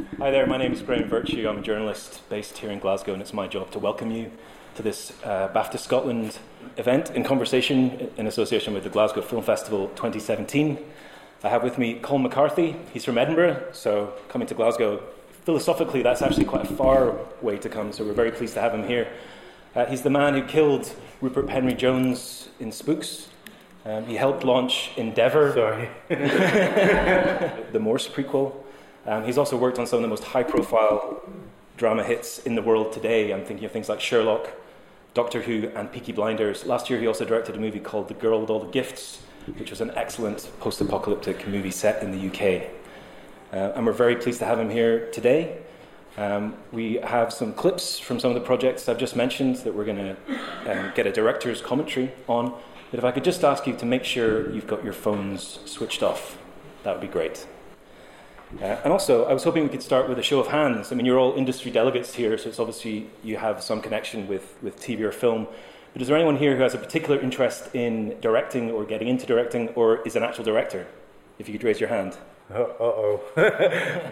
[0.00, 1.46] Hi there, my name is Graham Virtue.
[1.46, 4.30] I'm a journalist based here in Glasgow, and it's my job to welcome you
[4.76, 6.38] to this uh, BAFTA Scotland
[6.78, 10.78] event in conversation in association with the Glasgow Film Festival 2017.
[11.42, 12.76] I have with me Colm McCarthy.
[12.94, 15.02] He's from Edinburgh, so coming to Glasgow,
[15.44, 18.72] philosophically, that's actually quite a far way to come, so we're very pleased to have
[18.72, 19.08] him here.
[19.74, 23.28] Uh, he's the man who killed Rupert Penry Jones in Spooks.
[23.84, 25.90] Um, he helped launch Endeavour, Sorry.
[26.08, 28.54] the Morse prequel.
[29.10, 31.20] Um, he's also worked on some of the most high profile
[31.76, 33.32] drama hits in the world today.
[33.32, 34.48] I'm thinking of things like Sherlock,
[35.14, 36.64] Doctor Who, and Peaky Blinders.
[36.64, 39.20] Last year, he also directed a movie called The Girl with All the Gifts,
[39.58, 42.70] which was an excellent post apocalyptic movie set in the UK.
[43.52, 45.58] Uh, and we're very pleased to have him here today.
[46.16, 49.86] Um, we have some clips from some of the projects I've just mentioned that we're
[49.86, 50.16] going to
[50.70, 52.54] um, get a director's commentary on.
[52.92, 56.04] But if I could just ask you to make sure you've got your phones switched
[56.04, 56.38] off,
[56.84, 57.44] that would be great.
[58.60, 60.90] Uh, and also, I was hoping we could start with a show of hands.
[60.90, 64.56] I mean, you're all industry delegates here, so it's obviously you have some connection with,
[64.62, 65.46] with TV or film.
[65.92, 69.26] But is there anyone here who has a particular interest in directing or getting into
[69.26, 70.86] directing or is an actual director?
[71.38, 72.16] If you could raise your hand.
[72.52, 73.20] Uh oh.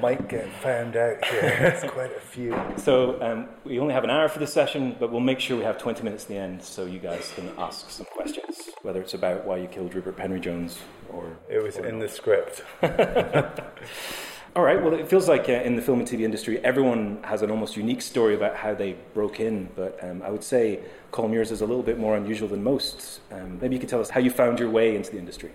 [0.00, 1.40] Might get found out here.
[1.60, 2.56] There's quite a few.
[2.76, 5.64] So um, we only have an hour for this session, but we'll make sure we
[5.64, 9.14] have 20 minutes at the end so you guys can ask some questions, whether it's
[9.14, 10.78] about why you killed Rupert Penry Jones
[11.10, 11.36] or.
[11.48, 12.08] It was or in not.
[12.08, 12.62] the script.
[14.56, 14.82] All right.
[14.82, 17.76] Well, it feels like uh, in the film and TV industry, everyone has an almost
[17.76, 19.68] unique story about how they broke in.
[19.76, 20.80] But um, I would say
[21.12, 23.20] Colm yours is a little bit more unusual than most.
[23.30, 25.52] Um, maybe you could tell us how you found your way into the industry.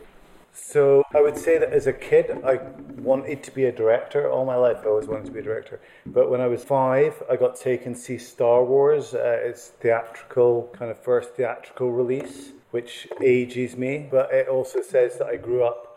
[0.54, 2.60] So I would say that as a kid, I
[3.00, 4.30] wanted to be a director.
[4.30, 5.82] All my life, I always wanted to be a director.
[6.06, 9.16] But when I was five, I got taken to see Star Wars.
[9.16, 14.08] Uh, its theatrical, kind of first theatrical release, which ages me.
[14.10, 15.93] But it also says that I grew up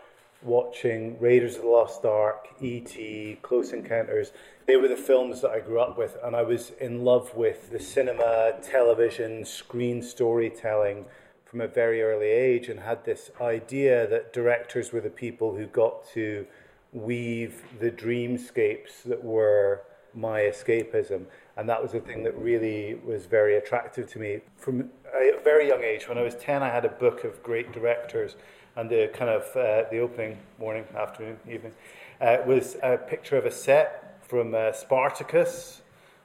[0.47, 4.33] watching Raiders of the Lost Ark, E.T., Close Encounters.
[4.67, 7.71] They were the films that I grew up with, and I was in love with
[7.71, 11.05] the cinema, television, screen storytelling
[11.45, 15.67] from a very early age, and had this idea that directors were the people who
[15.67, 16.47] got to
[16.93, 19.83] weave the dreamscapes that were
[20.15, 21.27] my escapism.
[21.57, 24.41] And that was the thing that really was very attractive to me.
[24.57, 27.73] From a very young age, when I was 10, I had a book of great
[27.73, 28.37] directors,
[28.77, 31.73] and the kind of uh, the opening morning, afternoon, evening
[32.21, 35.83] uh, was a picture of a set from uh, Spartacus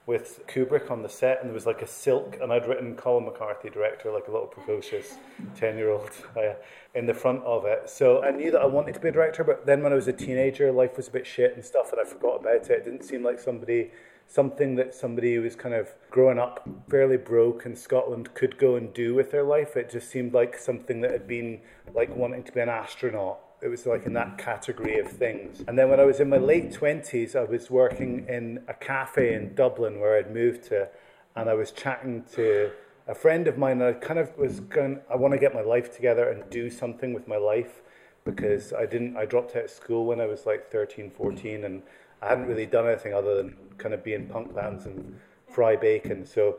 [0.07, 3.25] with Kubrick on the set, and there was like a silk, and I'd written Colm
[3.25, 5.17] McCarthy, director, like a little precocious
[5.55, 6.53] 10 year old uh,
[6.95, 7.89] in the front of it.
[7.89, 10.07] So I knew that I wanted to be a director, but then when I was
[10.07, 12.69] a teenager, life was a bit shit and stuff, and I forgot about it.
[12.69, 13.91] It didn't seem like somebody.
[14.31, 18.75] Something that somebody who was kind of growing up fairly broke in Scotland could go
[18.77, 19.75] and do with their life.
[19.75, 21.59] It just seemed like something that had been
[21.93, 25.63] like wanting to be an astronaut it was like in that category of things.
[25.67, 29.35] And then when I was in my late 20s, I was working in a cafe
[29.35, 30.89] in Dublin where I'd moved to,
[31.35, 32.71] and I was chatting to
[33.07, 35.61] a friend of mine, and I kind of was going, I want to get my
[35.61, 37.83] life together and do something with my life
[38.23, 41.83] because I didn't, I dropped out of school when I was like 13, 14, and
[42.21, 45.75] I hadn't really done anything other than kind of be in punk bands and fry
[45.75, 46.25] bacon.
[46.25, 46.57] So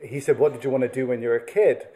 [0.00, 1.86] he said, What did you want to do when you were a kid?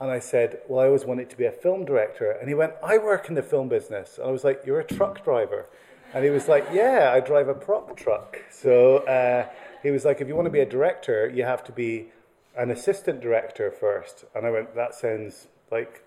[0.00, 2.30] And I said, Well, I always wanted to be a film director.
[2.30, 4.18] And he went, I work in the film business.
[4.18, 5.66] And I was like, You're a truck driver.
[6.12, 8.38] And he was like, Yeah, I drive a prop truck.
[8.50, 9.48] So uh,
[9.82, 12.06] he was like, If you want to be a director, you have to be
[12.56, 14.24] an assistant director first.
[14.34, 16.02] And I went, That sounds like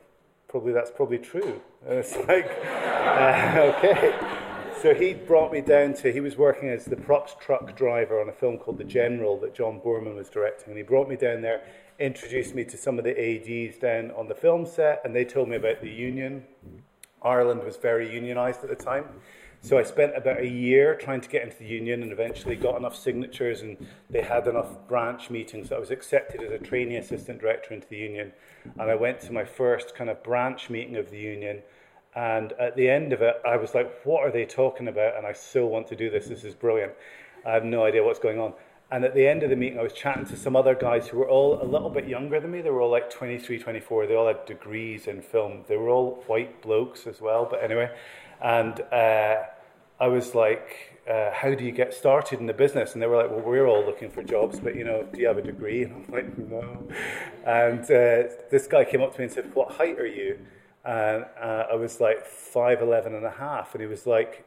[0.47, 1.61] probably that's probably true.
[1.87, 4.46] And it's like, uh, okay.
[4.81, 8.29] So he brought me down to, he was working as the props truck driver on
[8.29, 10.69] a film called The General that John Boorman was directing.
[10.69, 11.63] And he brought me down there,
[11.97, 15.49] introduced me to some of the ADs down on the film set, and they told
[15.49, 16.43] me about the union.
[17.23, 19.05] Ireland was very unionised at the time.
[19.61, 22.77] So I spent about a year trying to get into the union and eventually got
[22.77, 23.77] enough signatures and
[24.11, 27.87] they had enough branch meetings that I was accepted as a trainee assistant director into
[27.87, 28.31] the union.
[28.77, 31.63] And I went to my first kind of branch meeting of the union.
[32.17, 35.15] And at the end of it, I was like, what are they talking about?
[35.17, 36.25] And I so want to do this.
[36.25, 36.93] This is brilliant.
[37.45, 38.53] I have no idea what's going on.
[38.89, 41.19] And at the end of the meeting, I was chatting to some other guys who
[41.19, 42.61] were all a little bit younger than me.
[42.61, 44.07] They were all like 23, 24.
[44.07, 45.63] They all had degrees in film.
[45.67, 47.45] They were all white blokes as well.
[47.47, 47.95] But anyway,
[48.41, 49.43] and uh,
[49.99, 52.93] I was like, uh, how do you get started in the business?
[52.93, 55.27] And they were like, well, we're all looking for jobs, but you know, do you
[55.27, 55.83] have a degree?
[55.85, 56.87] And I'm like, no.
[57.45, 60.39] And uh, this guy came up to me and said, what height are you?
[60.87, 63.75] And uh, I was like 5'11 and a half.
[63.75, 64.45] And he was like,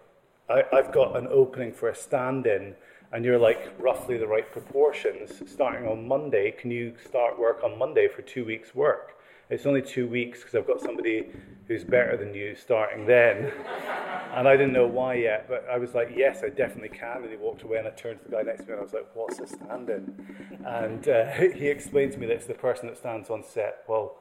[0.48, 2.74] I, I've got an opening for a stand in,
[3.12, 6.50] and you're like roughly the right proportions starting on Monday.
[6.50, 9.20] Can you start work on Monday for two weeks' work?
[9.50, 11.26] it's only two weeks because I've got somebody
[11.66, 13.52] who's better than you starting then.
[14.34, 17.22] and I didn't know why yet, but I was like, yes, I definitely can.
[17.22, 18.84] And he walked away, and I turned to the guy next to me, and I
[18.84, 20.36] was like, what's a stand in?
[20.64, 23.82] And uh, he explained to me that it's the person that stands on set.
[23.88, 24.18] Well,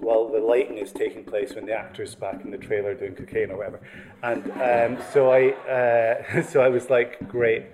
[0.00, 3.50] while the lighting is taking place when the actor's back in the trailer doing cocaine
[3.50, 3.80] or whatever.
[4.22, 7.64] And um, so I, uh, so I was like, great.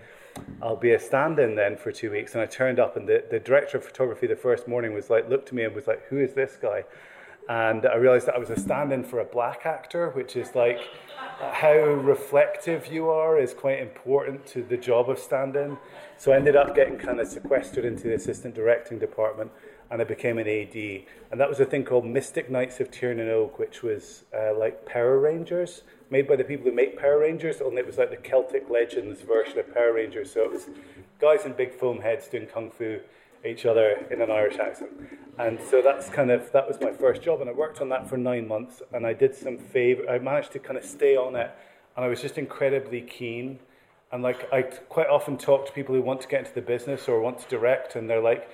[0.62, 2.34] I'll be a stand-in then for two weeks.
[2.34, 5.28] And I turned up, and the, the director of photography the first morning was like,
[5.28, 6.84] looked at me and was like, "Who is this guy?"
[7.48, 10.80] And I realized that I was a stand-in for a black actor, which is like
[11.40, 15.78] how reflective you are is quite important to the job of stand-in.
[16.18, 19.50] So I ended up getting kind of sequestered into the assistant directing department,
[19.90, 20.74] and I became an AD.
[21.30, 24.56] And that was a thing called Mystic Knights of Tir Na Nog, which was uh,
[24.56, 28.10] like Power Rangers made by the people who make Power Rangers, only it was like
[28.10, 30.32] the Celtic Legends version of Power Rangers.
[30.32, 30.68] So it was
[31.20, 33.00] guys in big foam heads doing kung fu
[33.44, 34.90] each other in an Irish accent.
[35.38, 38.08] And so that's kind of that was my first job, and I worked on that
[38.08, 40.08] for nine months, and I did some favor.
[40.10, 41.50] I managed to kind of stay on it,
[41.96, 43.60] and I was just incredibly keen.
[44.12, 47.08] And like I quite often talk to people who want to get into the business
[47.08, 48.50] or want to direct, and they're like,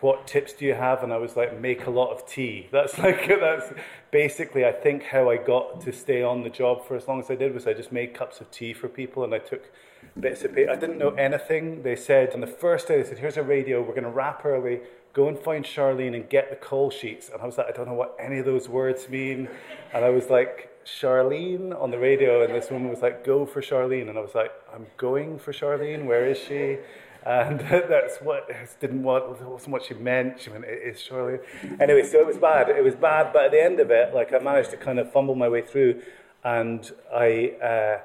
[0.00, 1.02] what tips do you have?
[1.02, 2.68] And I was like, make a lot of tea.
[2.72, 3.72] That's like, that's
[4.10, 7.30] basically, I think, how I got to stay on the job for as long as
[7.30, 9.70] I did was I just made cups of tea for people and I took
[10.18, 10.70] bits of paper.
[10.70, 11.82] I didn't know anything.
[11.82, 14.44] They said on the first day, they said, here's a radio, we're going to wrap
[14.44, 14.80] early,
[15.12, 17.28] go and find Charlene and get the call sheets.
[17.28, 19.48] And I was like, I don't know what any of those words mean.
[19.92, 23.60] And I was like, Charlene on the radio, and this woman was like, go for
[23.60, 24.08] Charlene.
[24.08, 26.78] And I was like, I'm going for Charlene, where is she?
[27.24, 28.48] And that's what
[28.80, 30.40] didn't want wasn't what she meant.
[30.40, 31.38] She meant it is surely.
[31.80, 32.68] Anyway, so it was bad.
[32.68, 35.12] It was bad, but at the end of it, like I managed to kind of
[35.12, 36.02] fumble my way through,
[36.44, 38.00] and I uh,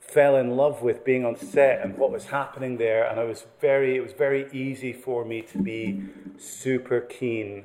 [0.00, 3.04] fell in love with being on set and what was happening there.
[3.04, 6.02] And I was very, it was very easy for me to be
[6.38, 7.64] super keen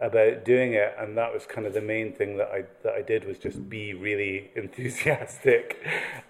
[0.00, 3.02] about doing it, and that was kind of the main thing that I that I
[3.02, 5.78] did was just be really enthusiastic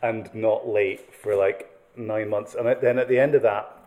[0.02, 2.54] and not late for like nine months.
[2.54, 3.79] And then at the end of that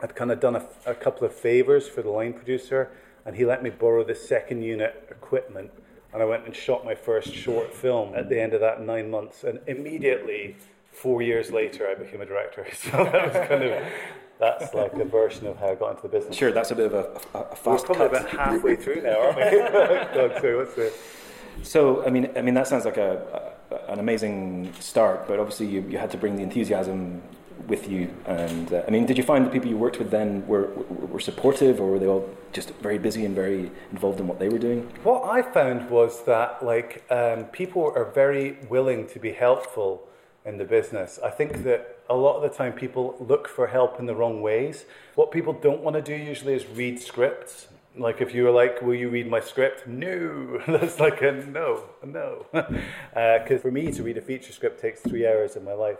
[0.00, 2.90] I'd kind of done a, a, couple of favors for the line producer,
[3.26, 5.70] and he let me borrow the second unit equipment.
[6.12, 9.10] And I went and shot my first short film at the end of that nine
[9.10, 9.44] months.
[9.44, 10.56] And immediately,
[10.92, 12.66] four years later, I became a director.
[12.74, 13.82] So that was kind of
[14.38, 16.36] that's like a version of how I got into the business.
[16.36, 18.32] Sure, that's a bit of a, a, a fast We're probably cut.
[18.34, 19.42] about halfway through now, aren't we?
[20.14, 20.92] God, sorry, what's the...
[21.62, 25.66] So, I mean, I mean that sounds like a, a, an amazing start, but obviously
[25.66, 27.20] you, you had to bring the enthusiasm
[27.68, 28.10] with you.
[28.26, 30.68] And uh, I mean, did you find the people you worked with then were,
[31.12, 34.48] were supportive, or were they all just very busy and very involved in what they
[34.48, 34.90] were doing?
[35.02, 40.08] What I found was that like um, people are very willing to be helpful
[40.44, 41.18] in the business.
[41.22, 44.40] I think that a lot of the time people look for help in the wrong
[44.40, 44.86] ways.
[45.14, 47.68] What people don't want to do usually is read scripts.
[47.96, 51.82] Like if you were like, "Will you read my script?" No, that's like a no,
[52.04, 52.46] no.
[52.52, 55.98] Because uh, for me to read a feature script takes three hours of my life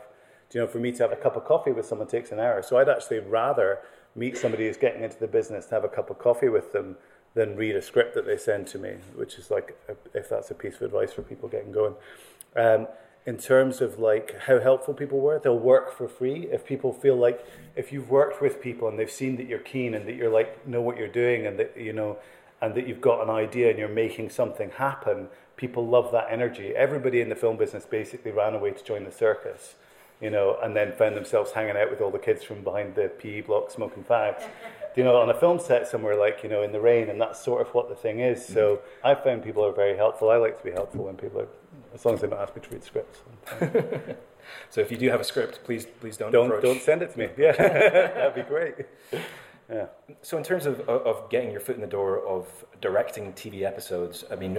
[0.53, 2.61] you know, for me to have a cup of coffee with someone takes an hour.
[2.63, 3.79] So I'd actually rather
[4.15, 6.97] meet somebody who's getting into the business to have a cup of coffee with them
[7.35, 10.49] than read a script that they send to me, which is like, a, if that's
[10.49, 11.93] a piece of advice for people getting going.
[12.55, 12.87] Um,
[13.25, 16.47] in terms of like how helpful people were, they'll work for free.
[16.51, 19.93] If people feel like if you've worked with people and they've seen that you're keen
[19.93, 22.17] and that you're like know what you're doing and that you know
[22.61, 26.73] and that you've got an idea and you're making something happen, people love that energy.
[26.75, 29.75] Everybody in the film business basically ran away to join the circus
[30.21, 33.09] you know, and then found themselves hanging out with all the kids from behind the
[33.19, 34.43] PE block smoking fags.
[34.95, 37.41] you know, on a film set somewhere like, you know, in the rain, and that's
[37.41, 38.45] sort of what the thing is.
[38.45, 40.29] So I found people are very helpful.
[40.29, 41.47] I like to be helpful when people are,
[41.93, 43.19] as long as they don't ask me to read scripts.
[44.69, 46.63] so if you do have a script, please please don't don't, approach.
[46.63, 47.29] don't send it to me.
[47.37, 48.75] Yeah, that'd be great.
[49.71, 49.85] Yeah.
[50.23, 52.47] So, in terms of, of getting your foot in the door of
[52.81, 54.57] directing TV episodes, I mean,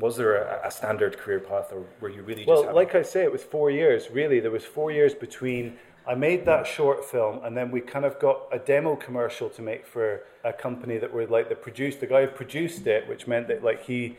[0.00, 2.44] was there a, a standard career path, or were you really?
[2.44, 4.10] well, like I say, it was four years.
[4.10, 5.78] Really, there was four years between.
[6.08, 9.62] I made that short film, and then we kind of got a demo commercial to
[9.62, 11.94] make for a company that were like the produce.
[11.94, 14.16] The guy who produced it, which meant that like he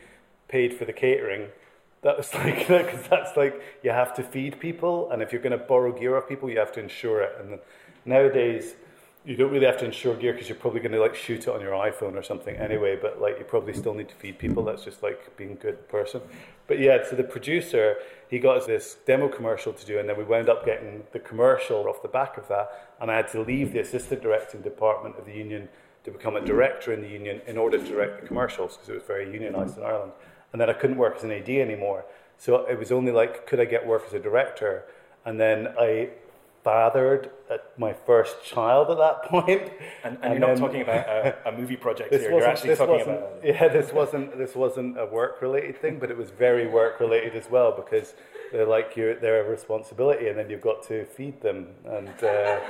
[0.48, 1.48] paid for the catering.
[2.00, 5.58] That was like because that's like you have to feed people, and if you're going
[5.58, 7.36] to borrow gear off people, you have to insure it.
[7.38, 7.58] And
[8.06, 8.76] nowadays
[9.24, 11.48] you don't really have to insure gear because you're probably going to like shoot it
[11.48, 12.98] on your iPhone or something anyway.
[13.00, 14.64] But like you probably still need to feed people.
[14.64, 16.20] That's just like being a good person.
[16.66, 17.96] But yeah, so the producer
[18.28, 21.20] he got us this demo commercial to do, and then we wound up getting the
[21.20, 22.96] commercial off the back of that.
[23.00, 25.68] And I had to leave the assistant directing department of the union
[26.04, 28.94] to become a director in the union in order to direct the commercials because it
[28.94, 30.12] was very unionised in Ireland.
[30.52, 32.04] And then I couldn't work as an AD anymore.
[32.36, 34.84] So it was only like, could I get work as a director?
[35.24, 36.10] And then I
[36.64, 37.30] fathered
[37.76, 39.70] my first child at that point.
[40.02, 42.30] And, and, and you're not talking about a, a movie project here.
[42.30, 43.40] You're actually talking about.
[43.44, 47.36] Yeah, this wasn't this wasn't a work related thing, but it was very work related
[47.36, 48.14] as well because
[48.50, 52.26] they're like your they're a responsibility, and then you've got to feed them, and uh,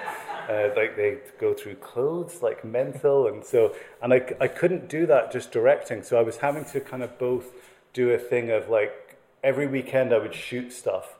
[0.50, 5.06] uh, like they go through clothes like mental, and so and I I couldn't do
[5.06, 7.46] that just directing, so I was having to kind of both
[7.92, 11.16] do a thing of like every weekend I would shoot stuff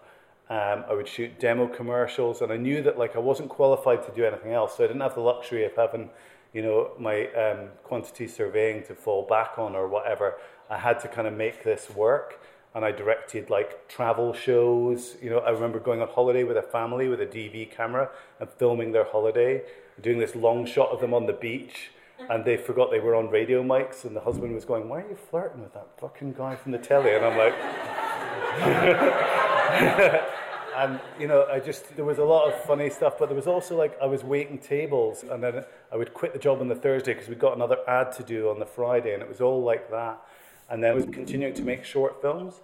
[0.50, 4.12] um, I would shoot demo commercials, and I knew that like I wasn't qualified to
[4.12, 6.10] do anything else, so I didn't have the luxury of having,
[6.52, 10.34] you know, my um, quantity surveying to fall back on or whatever.
[10.68, 12.42] I had to kind of make this work,
[12.74, 15.16] and I directed like travel shows.
[15.22, 18.50] You know, I remember going on holiday with a family with a DV camera and
[18.50, 19.62] filming their holiday,
[20.02, 21.90] doing this long shot of them on the beach.
[22.30, 25.08] And they forgot they were on radio mics, and the husband was going, "Why are
[25.08, 27.54] you flirting with that fucking guy from the telly?" And I'm like.
[30.76, 33.47] and you know, I just there was a lot of funny stuff, but there was
[33.47, 36.75] also like I was waiting tables, and then I would quit the job on the
[36.75, 39.62] Thursday because we got another ad to do on the Friday, and it was all
[39.62, 40.21] like that.
[40.71, 42.61] And then I was continuing to make short films.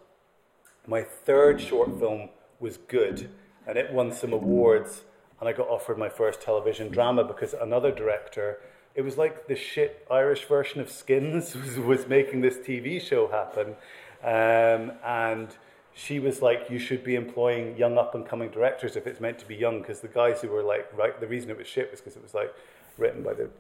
[0.87, 3.31] My third short film was good,
[3.67, 5.03] and it won some awards,
[5.39, 8.61] and I got offered my first television drama because another director.
[8.95, 13.29] It was like the shit Irish version of Skins was, was making this TV show
[13.29, 13.77] happen,
[14.23, 15.49] um, and
[16.03, 19.39] she was like, you should be employing young up and coming directors if it's meant
[19.39, 21.91] to be young, because the guys who were like, right, the reason it was shit
[21.91, 22.55] was because it was like
[22.97, 23.51] written by the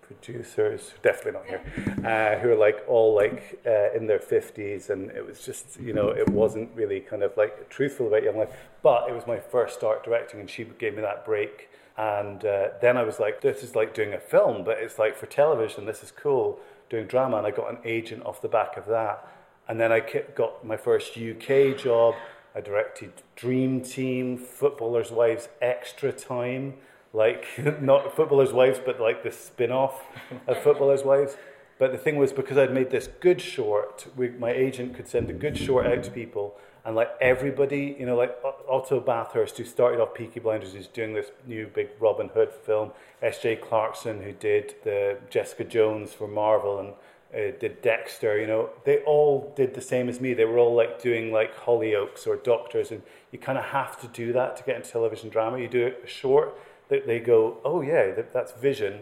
[0.00, 1.62] producers, definitely not here,
[2.06, 5.92] uh, who are like all like uh, in their 50s, and it was just, you
[5.92, 8.54] know, it wasn't really kind of like truthful about young life.
[8.82, 11.68] But it was my first start directing, and she gave me that break.
[11.96, 15.16] And uh, then I was like, this is like doing a film, but it's like
[15.16, 17.38] for television, this is cool, doing drama.
[17.38, 19.26] And I got an agent off the back of that.
[19.68, 20.00] And then I
[20.34, 22.14] got my first UK job.
[22.54, 26.74] I directed Dream Team, Footballers' Wives Extra Time,
[27.12, 27.46] like
[27.82, 30.02] not Footballers' Wives, but like the spin off
[30.46, 31.36] of Footballers' Wives.
[31.78, 35.30] But the thing was, because I'd made this good short, we, my agent could send
[35.30, 38.36] a good short out to people, and like everybody, you know, like
[38.68, 42.92] Otto Bathurst, who started off Peaky Blinders, who's doing this new big Robin Hood film,
[43.22, 43.56] S.J.
[43.56, 46.94] Clarkson, who did the Jessica Jones for Marvel, and
[47.34, 50.32] uh, did Dexter, you know, they all did the same as me.
[50.32, 54.08] They were all like doing like Hollyoaks or Doctors, and you kind of have to
[54.08, 55.58] do that to get into television drama.
[55.58, 56.58] You do a short,
[56.88, 59.00] they, they go, oh yeah, that, that's Vision,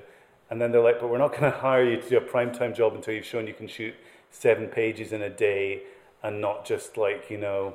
[0.51, 2.75] and then they're like, but we're not going to hire you to do a primetime
[2.75, 3.95] job until you've shown you can shoot
[4.31, 5.83] seven pages in a day
[6.23, 7.75] and not just like you know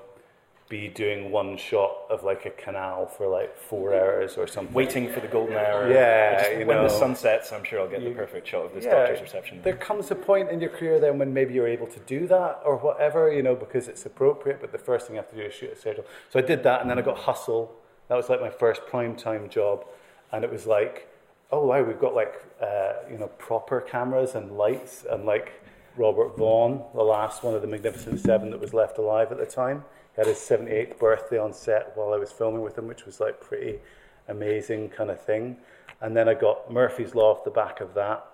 [0.72, 4.74] be doing one shot of like a canal for like four hours or something.
[4.74, 5.92] Waiting for the golden hour.
[5.92, 8.66] Yeah, just, when know, the sun sets, I'm sure I'll get you, the perfect shot
[8.68, 9.62] of this yeah, doctor's reception.
[9.64, 12.62] There comes a point in your career then when maybe you're able to do that
[12.64, 14.62] or whatever, you know, because it's appropriate.
[14.62, 16.06] But the first thing you have to do is shoot a schedule.
[16.30, 17.76] So I did that, and then I got Hustle.
[18.08, 19.86] That was like my first prime time job,
[20.32, 21.10] and it was like,
[21.52, 25.52] oh wow, we've got like uh, you know proper cameras and lights and like.
[25.98, 29.46] Robert Vaughn, the last one of the Magnificent Seven that was left alive at the
[29.46, 29.84] time
[30.16, 33.40] had his 78th birthday on set while I was filming with him, which was like
[33.40, 33.80] pretty
[34.28, 35.58] amazing kind of thing.
[36.02, 38.26] And then I got Murphy's Law off the back of that.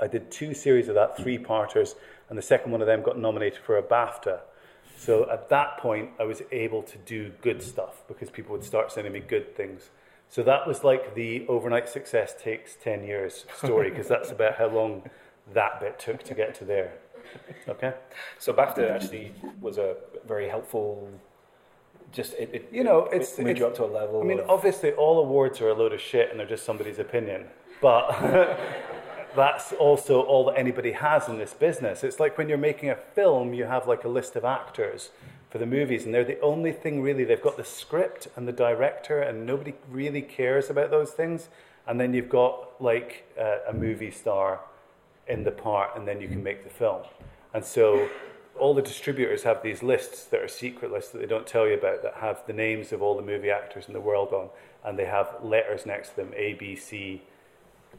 [0.00, 1.94] I did two series of that, three parters,
[2.28, 4.40] and the second one of them got nominated for a BAFTA.
[4.96, 8.92] So at that point, I was able to do good stuff because people would start
[8.92, 9.90] sending me good things.
[10.28, 14.68] So that was like the overnight success takes 10 years story because that's about how
[14.68, 15.08] long
[15.54, 16.94] that bit took to get to there.
[17.68, 17.94] Okay.
[18.38, 21.08] So BAFTA actually was a very helpful.
[22.12, 24.20] Just it, it you know it's it moved it's, you up to a level.
[24.20, 26.98] I mean, of, obviously, all awards are a load of shit and they're just somebody's
[26.98, 27.46] opinion,
[27.80, 28.58] but.
[29.36, 32.02] that's also all that anybody has in this business.
[32.02, 35.10] It's like when you're making a film, you have like a list of actors
[35.50, 37.22] for the movies, and they're the only thing really.
[37.24, 41.48] They've got the script and the director, and nobody really cares about those things.
[41.86, 44.60] And then you've got like uh, a movie star
[45.28, 47.02] in the part, and then you can make the film.
[47.52, 48.08] And so
[48.58, 51.74] all the distributors have these lists that are secret lists that they don't tell you
[51.74, 54.48] about that have the names of all the movie actors in the world on,
[54.84, 57.22] and they have letters next to them A, B, C,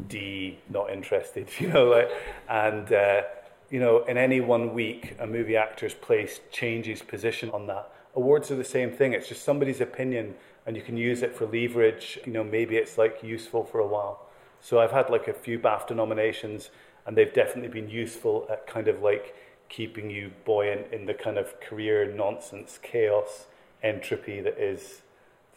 [0.08, 2.10] D, not interested, you know, like,
[2.50, 3.22] and uh,
[3.70, 7.92] you know, in any one week, a movie actor's place changes position on that.
[8.16, 9.14] Awards are the same thing.
[9.14, 12.20] It's just somebody's opinion, and you can use it for leverage.
[12.26, 14.28] You know, maybe it's like useful for a while.
[14.62, 16.70] So I've had like a few BAFTA nominations
[17.08, 19.34] and they've definitely been useful at kind of like
[19.70, 23.48] keeping you buoyant in the kind of career nonsense, chaos,
[23.82, 25.02] entropy that is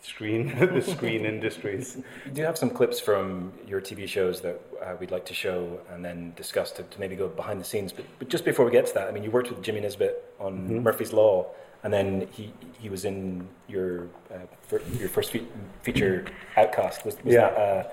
[0.03, 1.99] screen the screen industries.
[2.33, 5.81] Do you have some clips from your TV shows that uh, we'd like to show
[5.93, 7.93] and then discuss to, to, maybe go behind the scenes?
[7.93, 10.35] But, but just before we get to that, I mean, you worked with Jimmy Nesbitt
[10.39, 10.79] on mm-hmm.
[10.79, 11.47] Murphy's Law,
[11.83, 15.47] and then he he was in your uh, fir- your first fe-
[15.83, 16.27] feature
[16.57, 17.05] Outcast.
[17.05, 17.51] Was, was Yeah.
[17.51, 17.89] that uh,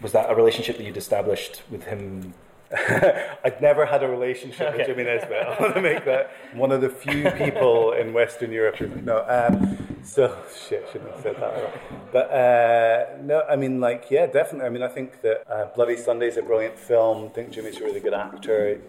[0.00, 2.34] was that a relationship that you'd established with him?
[3.44, 5.32] I'd never had a relationship with Jimmy Nesbitt.
[5.46, 9.24] I want to make that one of the few people in Western Europe who no.
[9.28, 10.36] Um, so
[10.68, 12.12] shit, shouldn't have said that.
[12.12, 14.66] But uh, no, I mean, like, yeah, definitely.
[14.66, 17.26] I mean, I think that uh, Bloody Sunday is a brilliant film.
[17.26, 18.80] I think Jimmy's a really good actor.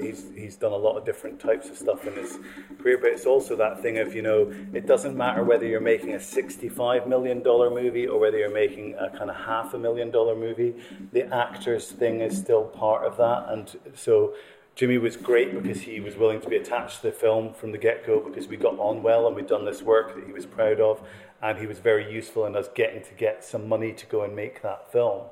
[0.00, 2.38] He's he's done a lot of different types of stuff in his
[2.80, 6.14] career, but it's also that thing of you know, it doesn't matter whether you're making
[6.14, 10.10] a sixty-five million dollar movie or whether you're making a kind of half a million
[10.10, 10.74] dollar movie.
[11.12, 14.34] The actors thing is still part of that, and so.
[14.80, 17.76] Jimmy was great because he was willing to be attached to the film from the
[17.76, 20.46] get go because we got on well and we'd done this work that he was
[20.46, 21.06] proud of,
[21.42, 24.34] and he was very useful in us getting to get some money to go and
[24.34, 25.26] make that film,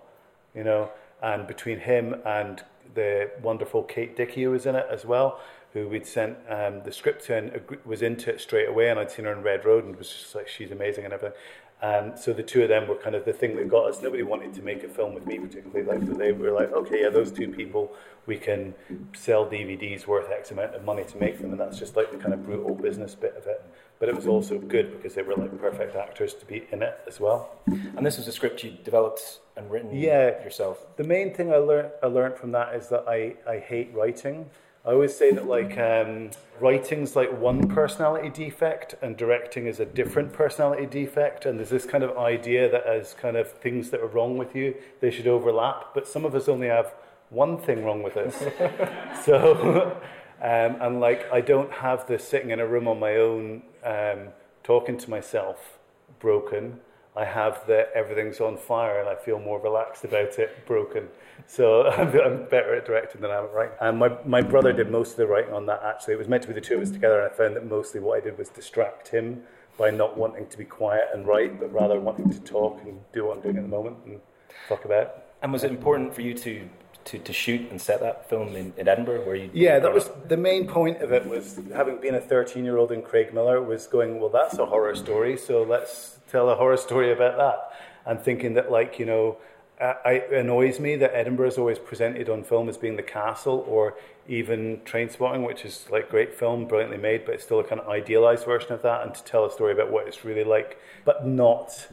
[0.54, 0.90] you know.
[1.22, 2.62] And between him and
[2.94, 5.40] the wonderful Kate Dickie who was in it as well,
[5.72, 9.10] who we'd sent um, the script to and was into it straight away, and I'd
[9.10, 11.38] seen her in Red Road and was just like she's amazing and everything.
[11.80, 14.02] And so the two of them were kind of the thing that got us.
[14.02, 15.84] Nobody wanted to make a film with me particularly.
[15.84, 17.92] Like they were like, okay, yeah, those two people,
[18.26, 18.74] we can
[19.14, 22.16] sell DVDs worth X amount of money to make them, and that's just like the
[22.18, 23.62] kind of brutal business bit of it.
[24.00, 26.98] But it was also good because they were like perfect actors to be in it
[27.06, 27.56] as well.
[27.66, 30.42] And this was a script you developed and written Yeah.
[30.42, 30.84] yourself.
[30.96, 34.50] The main thing I learned I learned from that is that I, I hate writing.
[34.88, 39.84] I always say that like um, writing's like one personality defect and directing is a
[39.84, 41.44] different personality defect.
[41.44, 44.56] And there's this kind of idea that as kind of things that are wrong with
[44.56, 45.92] you, they should overlap.
[45.92, 46.94] But some of us only have
[47.28, 48.38] one thing wrong with us.
[49.26, 50.00] so,
[50.40, 54.28] um, and like I don't have this sitting in a room on my own um,
[54.62, 55.78] talking to myself
[56.18, 56.80] broken.
[57.14, 61.08] I have the everything's on fire and I feel more relaxed about it broken.
[61.46, 63.76] So I'm, I'm better at directing than I am at writing.
[63.80, 66.14] And my, my brother did most of the writing on that actually.
[66.14, 68.00] It was meant to be the two of us together and I found that mostly
[68.00, 69.42] what I did was distract him
[69.78, 73.26] by not wanting to be quiet and write, but rather wanting to talk and do
[73.26, 74.20] what I'm doing at the moment and
[74.68, 75.24] talk about.
[75.40, 76.68] And was it important for you to
[77.08, 79.48] to, to shoot and set that film in, in Edinburgh, where you?
[79.54, 81.26] Yeah, that was the main point of it.
[81.26, 85.62] Was having been a thirteen-year-old in Craigmillar was going, well, that's a horror story, so
[85.62, 87.72] let's tell a horror story about that.
[88.04, 89.38] And thinking that, like, you know,
[89.80, 93.64] uh, it annoys me that Edinburgh is always presented on film as being the castle,
[93.68, 93.94] or
[94.26, 97.88] even Trainspotting, which is like great film, brilliantly made, but it's still a kind of
[97.88, 99.02] idealized version of that.
[99.04, 101.88] And to tell a story about what it's really like, but not.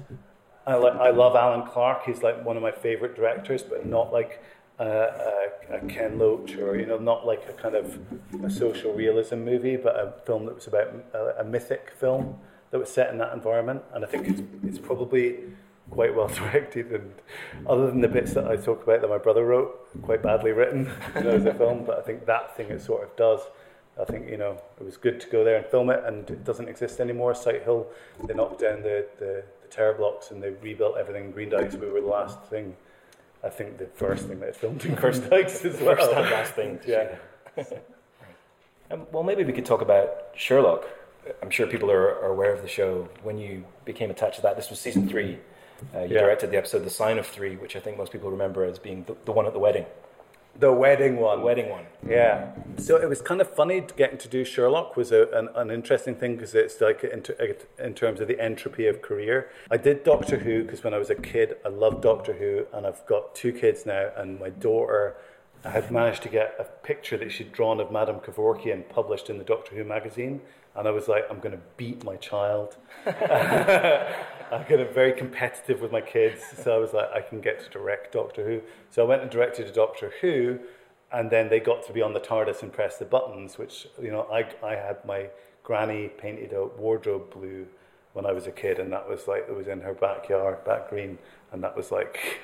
[0.66, 0.94] I like.
[0.96, 2.04] I love Alan Clarke.
[2.06, 4.44] He's like one of my favorite directors, but not like
[4.80, 8.00] uh, a, a Ken Loach or you know not like a kind of
[8.44, 12.38] a social realism movie, but a film that was about a, a mythic film
[12.72, 13.84] that was set in that environment.
[13.94, 15.36] And I think it's it's probably
[15.90, 17.14] quite well directed, and
[17.68, 20.92] other than the bits that I talk about that my brother wrote, quite badly written
[21.16, 21.86] you know, as a film.
[21.86, 23.42] But I think that thing it sort of does.
[24.00, 26.44] I think you know it was good to go there and film it, and it
[26.44, 27.34] doesn't exist anymore.
[27.34, 27.88] Sighthill,
[28.26, 31.32] they knocked down the, the, the terror blocks and they rebuilt everything.
[31.32, 32.76] Greendykes, we were the last thing.
[33.44, 35.96] I think the first thing they filmed in Green Dykes as well.
[35.96, 36.80] First and last thing.
[36.86, 37.16] Yeah.
[38.92, 40.86] Um, well, maybe we could talk about Sherlock.
[41.42, 43.10] I'm sure people are, are aware of the show.
[43.24, 45.40] When you became attached to that, this was season three.
[45.94, 46.22] Uh, you Yeah.
[46.22, 49.04] directed the episode "The Sign of Three, which I think most people remember as being
[49.06, 49.86] the, the one at the wedding,
[50.58, 51.42] The wedding the one.
[51.42, 51.86] wedding one.
[52.08, 52.52] Yeah.
[52.78, 56.16] So it was kind of funny getting to do Sherlock was a, an, an interesting
[56.16, 57.24] thing because it's like in,
[57.78, 59.50] in terms of the entropy of career.
[59.70, 62.88] I did Doctor Who because when I was a kid, I loved Doctor Who, and
[62.88, 65.16] I've got two kids now, and my daughter.
[65.66, 69.40] I had managed to get a picture that she'd drawn of Madame Kovarian published in
[69.40, 70.42] the Doctor Who magazine,
[70.76, 72.78] and I was like, I'm going to beat my child.
[74.50, 77.70] Kind of very competitive with my kids, so I was like, I can get to
[77.70, 78.62] direct Doctor Who.
[78.90, 80.60] So I went and directed a Doctor Who,
[81.12, 84.12] and then they got to be on the TARDIS and press the buttons, which you
[84.12, 85.30] know I I had my
[85.64, 87.68] granny painted a wardrobe blue
[88.14, 90.90] when I was a kid, and that was like it was in her backyard, back
[90.90, 91.18] green,
[91.52, 92.40] and that was like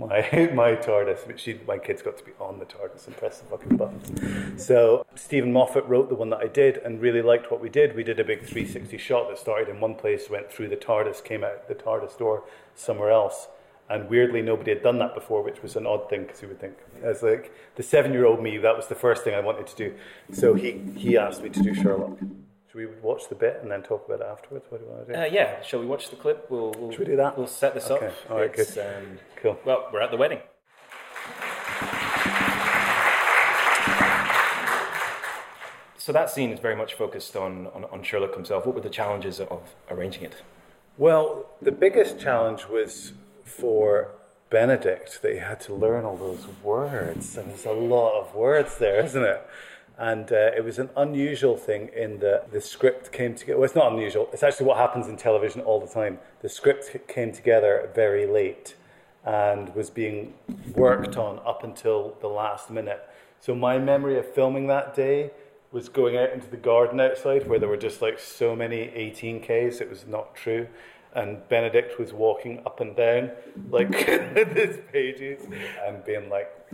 [0.00, 3.38] my my TARDIS, which she, my kids got to be on the TARDIS and press
[3.38, 4.64] the fucking buttons.
[4.64, 7.94] So Steven Moffat wrote the one that I did and really liked what we did.
[7.94, 11.22] We did a big 360 shot that started in one place, went through the TARDIS,
[11.22, 13.48] came out the TARDIS door somewhere else.
[13.88, 16.60] And weirdly, nobody had done that before, which was an odd thing because you would
[16.60, 19.94] think, as like the seven-year-old me, that was the first thing I wanted to do.
[20.32, 22.18] So he he asked me to do Sherlock.
[22.70, 24.64] Should we watch the bit and then talk about it afterwards?
[24.68, 25.18] What do you want to do?
[25.20, 26.46] Uh, yeah, shall we watch the clip?
[26.50, 27.36] We'll, we'll, Should we do that?
[27.36, 28.12] We'll set this Okay, up.
[28.30, 29.58] all right, It's, Um, Cool.
[29.64, 30.38] well, we're at the wedding.
[35.98, 38.64] So that scene is very much focused on, on, on Sherlock himself.
[38.66, 40.34] What were the challenges of arranging it?
[40.96, 43.12] Well, the biggest challenge was
[43.44, 44.12] for
[44.48, 48.78] Benedict that he had to learn all those words, and there's a lot of words
[48.78, 49.46] there, isn't it?
[50.00, 53.58] And uh, it was an unusual thing in that the script came together.
[53.58, 54.30] Well, it's not unusual.
[54.32, 56.18] It's actually what happens in television all the time.
[56.40, 58.76] The script came together very late
[59.26, 60.32] and was being
[60.74, 63.06] worked on up until the last minute.
[63.40, 65.32] So my memory of filming that day
[65.70, 69.82] was going out into the garden outside where there were just like so many 18Ks,
[69.82, 70.66] it was not true.
[71.14, 73.30] And Benedict was walking up and down
[73.70, 73.90] like
[74.54, 75.42] these pages
[75.84, 76.48] and being like,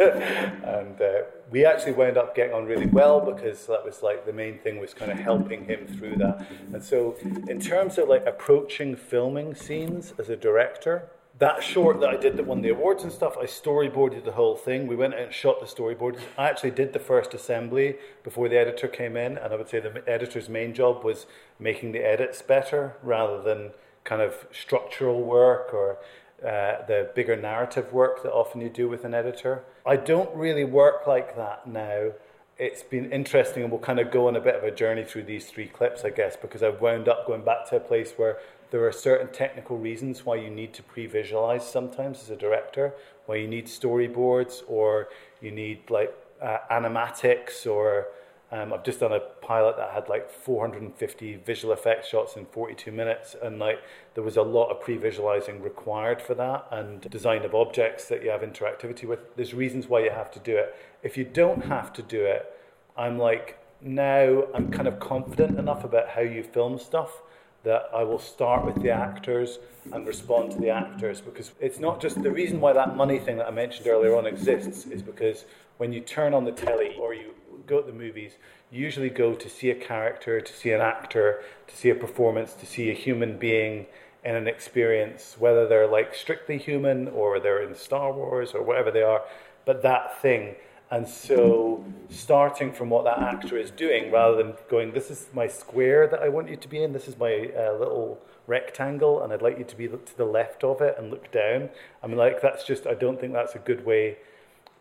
[0.00, 4.32] and uh, we actually wound up getting on really well because that was like the
[4.32, 6.46] main thing was kind of helping him through that.
[6.72, 7.16] And so,
[7.48, 11.08] in terms of like approaching filming scenes as a director,
[11.40, 14.56] that short that I did that won the awards and stuff, I storyboarded the whole
[14.56, 14.86] thing.
[14.86, 16.18] We went out and shot the storyboards.
[16.36, 19.80] I actually did the first assembly before the editor came in, and I would say
[19.80, 21.24] the editor's main job was
[21.58, 23.70] making the edits better rather than
[24.04, 25.98] kind of structural work or
[26.44, 29.64] uh, the bigger narrative work that often you do with an editor.
[29.86, 32.10] I don't really work like that now.
[32.58, 35.22] It's been interesting, and we'll kind of go on a bit of a journey through
[35.22, 38.36] these three clips, I guess, because I've wound up going back to a place where
[38.70, 42.94] there are certain technical reasons why you need to pre visualize sometimes as a director,
[43.26, 45.08] why you need storyboards or
[45.40, 48.08] you need like uh, animatics or
[48.52, 52.90] um, I've just done a pilot that had like 450 visual effects shots in 42
[52.90, 53.78] minutes, and like
[54.14, 58.30] there was a lot of pre-visualizing required for that, and design of objects that you
[58.30, 59.20] have interactivity with.
[59.36, 60.74] There's reasons why you have to do it.
[61.04, 62.52] If you don't have to do it,
[62.96, 67.22] I'm like now I'm kind of confident enough about how you film stuff
[67.62, 69.58] that I will start with the actors
[69.92, 73.36] and respond to the actors because it's not just the reason why that money thing
[73.38, 75.44] that I mentioned earlier on exists is because
[75.78, 77.34] when you turn on the telly or you
[77.66, 78.32] go to the movies,
[78.70, 82.54] you usually go to see a character, to see an actor, to see a performance,
[82.54, 83.86] to see a human being
[84.24, 88.90] in an experience, whether they're like strictly human or they're in Star Wars or whatever
[88.90, 89.22] they are,
[89.64, 90.56] but that thing
[90.90, 95.46] and so, starting from what that actor is doing, rather than going, this is my
[95.46, 99.32] square that I want you to be in, this is my uh, little rectangle, and
[99.32, 101.70] I'd like you to be to the left of it and look down.
[102.02, 104.18] I mean, like, that's just, I don't think that's a good way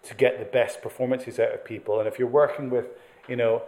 [0.03, 1.99] to get the best performances out of people.
[1.99, 2.87] And if you're working with,
[3.27, 3.61] you know,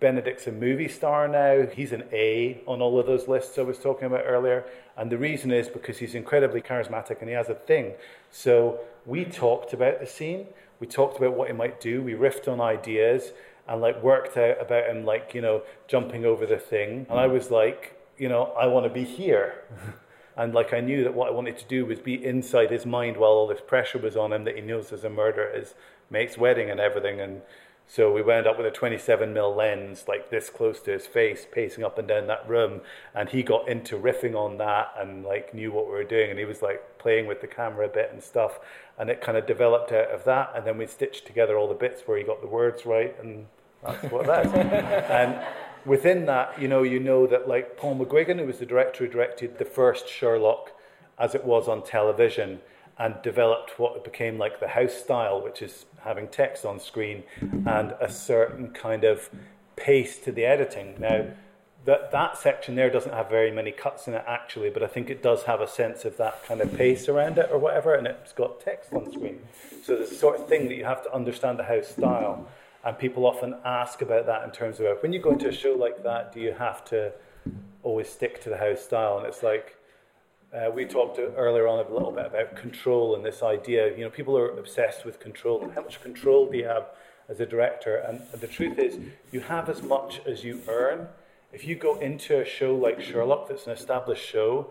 [0.00, 1.66] Benedict's a movie star now.
[1.66, 4.64] He's an A on all of those lists I was talking about earlier.
[4.96, 7.92] And the reason is because he's incredibly charismatic and he has a thing.
[8.30, 10.46] So we talked about the scene
[10.80, 12.02] we talked about what he might do.
[12.02, 13.32] We riffed on ideas
[13.68, 17.06] and like worked out about him like you know jumping over the thing.
[17.08, 19.64] And I was like, you know, I want to be here.
[20.36, 23.16] and like I knew that what I wanted to do was be inside his mind
[23.16, 25.74] while all this pressure was on him that he knows there's a murder at his
[26.10, 27.20] mate's wedding and everything.
[27.20, 27.42] And
[27.86, 31.46] so we wound up with a 27 mil lens, like this close to his face,
[31.50, 32.82] pacing up and down that room.
[33.14, 36.30] And he got into riffing on that and like knew what we were doing.
[36.30, 38.60] And he was like playing with the camera a bit and stuff.
[39.00, 40.52] And it kind of developed out of that.
[40.54, 43.16] And then we stitched together all the bits where he got the words right.
[43.20, 43.46] And
[43.82, 44.52] that's what that is.
[45.10, 45.40] and
[45.84, 49.10] within that, you know, you know that like Paul McGuigan, who was the director who
[49.10, 50.72] directed the first Sherlock
[51.18, 52.60] as it was on television,
[53.00, 57.94] and developed what became like the house style, which is having text on screen and
[57.98, 59.30] a certain kind of
[59.74, 60.94] pace to the editing.
[60.98, 61.28] Now,
[61.84, 65.08] that, that section there doesn't have very many cuts in it actually, but I think
[65.08, 68.06] it does have a sense of that kind of pace around it or whatever, and
[68.06, 69.40] it's got text on screen.
[69.82, 72.46] So a sort of thing that you have to understand the house style.
[72.84, 75.72] And people often ask about that in terms of when you go into a show
[75.72, 77.12] like that, do you have to
[77.82, 79.18] always stick to the house style?
[79.18, 79.76] And it's like,
[80.54, 83.96] uh, we talked earlier on a little bit about control and this idea.
[83.96, 85.70] You know, people are obsessed with control.
[85.74, 86.86] How much control do you have
[87.28, 87.96] as a director?
[87.96, 88.98] And the truth is,
[89.30, 91.08] you have as much as you earn.
[91.52, 94.70] If you go into a show like Sherlock, that's an established show,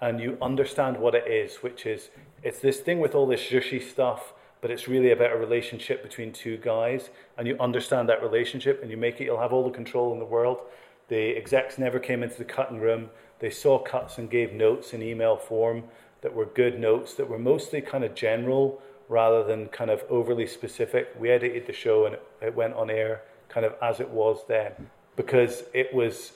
[0.00, 2.10] and you understand what it is, which is
[2.42, 6.32] it's this thing with all this zhushy stuff, but it's really about a relationship between
[6.32, 9.24] two guys, and you understand that relationship, and you make it.
[9.24, 10.58] You'll have all the control in the world.
[11.08, 15.02] The execs never came into the cutting room they saw cuts and gave notes in
[15.02, 15.84] email form
[16.22, 20.46] that were good notes that were mostly kind of general rather than kind of overly
[20.46, 21.14] specific.
[21.18, 24.90] We edited the show and it went on air kind of as it was then
[25.16, 26.32] because it was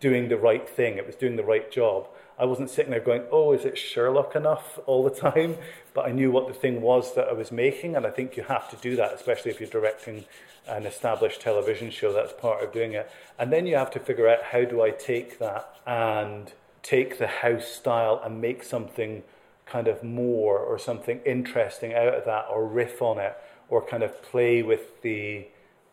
[0.00, 2.06] doing the right thing, it was doing the right job.
[2.38, 5.56] I wasn't sitting there going, oh, is it Sherlock enough all the time?
[5.94, 8.44] But I knew what the thing was that I was making, and I think you
[8.44, 10.24] have to do that, especially if you're directing
[10.68, 12.12] an established television show.
[12.12, 13.10] That's part of doing it.
[13.38, 17.26] And then you have to figure out how do I take that and take the
[17.26, 19.22] house style and make something
[19.64, 23.36] kind of more or something interesting out of that, or riff on it,
[23.68, 25.46] or kind of play with the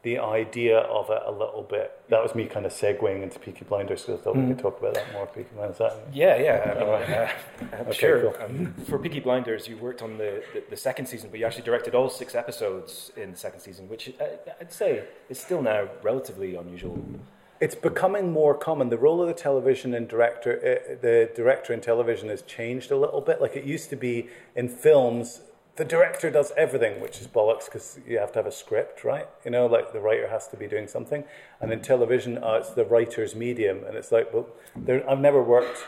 [0.03, 1.93] the idea of it a little bit.
[2.09, 4.77] That was me kind of segueing into Peaky Blinders, so I thought we could talk
[4.79, 5.25] about that more.
[5.27, 6.73] Peaky Blinders, that Yeah, yeah.
[6.75, 7.31] I mean, uh,
[7.79, 8.31] I'm Okay, sure.
[8.33, 8.43] cool.
[8.43, 11.63] Um, for Peaky Blinders, you worked on the, the, the second season, but you actually
[11.63, 14.25] directed all six episodes in the second season, which uh,
[14.59, 17.01] I'd say is still now relatively unusual.
[17.61, 18.89] It's becoming more common.
[18.89, 22.97] The role of the television and director, uh, the director in television has changed a
[22.97, 23.39] little bit.
[23.39, 25.39] Like it used to be in films,
[25.75, 29.27] the director does everything, which is bollocks because you have to have a script, right?
[29.43, 31.23] You know, like the writer has to be doing something.
[31.59, 34.47] And in television, uh, it's the writer's medium, and it's like, well,
[35.07, 35.85] I've never worked.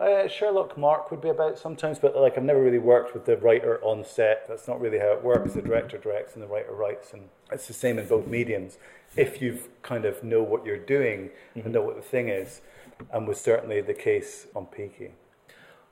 [0.00, 3.36] Uh, Sherlock Mark would be about sometimes, but like I've never really worked with the
[3.36, 4.46] writer on set.
[4.48, 5.54] That's not really how it works.
[5.54, 8.78] The director directs and the writer writes, and it's the same in both mediums.
[9.16, 12.60] If you've kind of know what you're doing and know what the thing is,
[13.12, 15.12] and was certainly the case on Peaky.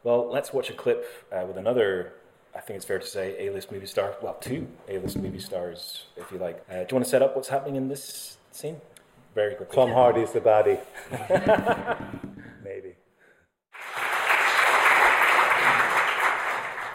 [0.03, 2.15] Well, let's watch a clip uh, with another,
[2.55, 4.15] I think it's fair to say, A list movie star.
[4.23, 6.65] Well, two A list movie stars, if you like.
[6.71, 8.81] Uh, do you want to set up what's happening in this scene?
[9.35, 9.75] Very quickly.
[9.75, 10.79] Tom Hardy's the baddie.
[12.63, 12.95] Maybe.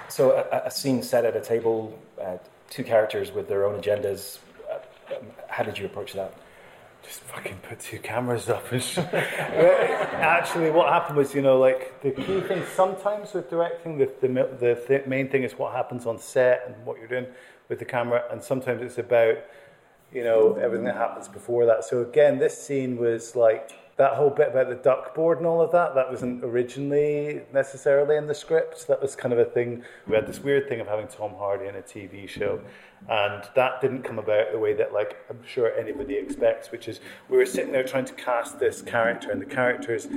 [0.10, 2.38] So, a, a scene set at a table, uh,
[2.70, 4.38] two characters with their own agendas.
[4.72, 6.34] Uh, um, how did you approach that?
[7.08, 12.12] Just fucking put two cameras up and actually what happened was you know like the
[12.12, 16.20] key thing sometimes with directing the the, the th- main thing is what happens on
[16.20, 17.28] set and what you're doing
[17.70, 19.38] with the camera and sometimes it's about
[20.12, 21.86] you know everything that happens before that.
[21.86, 25.60] So again this scene was like that whole bit about the duck board and all
[25.62, 28.88] of that that wasn't originally necessarily in the script.
[28.88, 29.84] That was kind of a thing.
[30.08, 32.62] We had this weird thing of having tom hardy in a tv show
[33.10, 37.00] and that didn't come about the way that like i'm sure anybody expects which is
[37.30, 40.08] we were sitting there trying to cast this character and the character is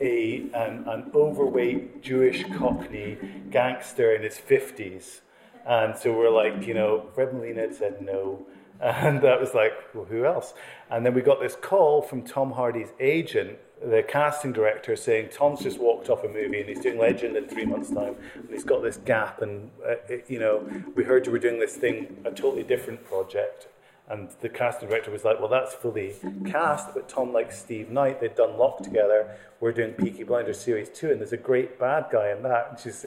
[0.00, 3.18] a an, an overweight jewish cockney
[3.50, 5.20] gangster in his 50s
[5.66, 8.44] and so we're like you know fred molina had said no
[8.80, 10.54] and that was like, well, who else?
[10.90, 15.60] And then we got this call from Tom Hardy's agent, the casting director, saying Tom's
[15.60, 18.64] just walked off a movie and he's doing Legend in three months' time, and he's
[18.64, 19.42] got this gap.
[19.42, 23.04] And uh, it, you know, we heard you were doing this thing, a totally different
[23.04, 23.68] project.
[24.10, 28.20] And the casting director was like, well, that's fully cast, but Tom likes Steve Knight.
[28.20, 29.36] They'd done Locke together.
[29.60, 32.66] We're doing Peaky Blinders Series 2, and there's a great bad guy in that.
[32.70, 33.06] And she's,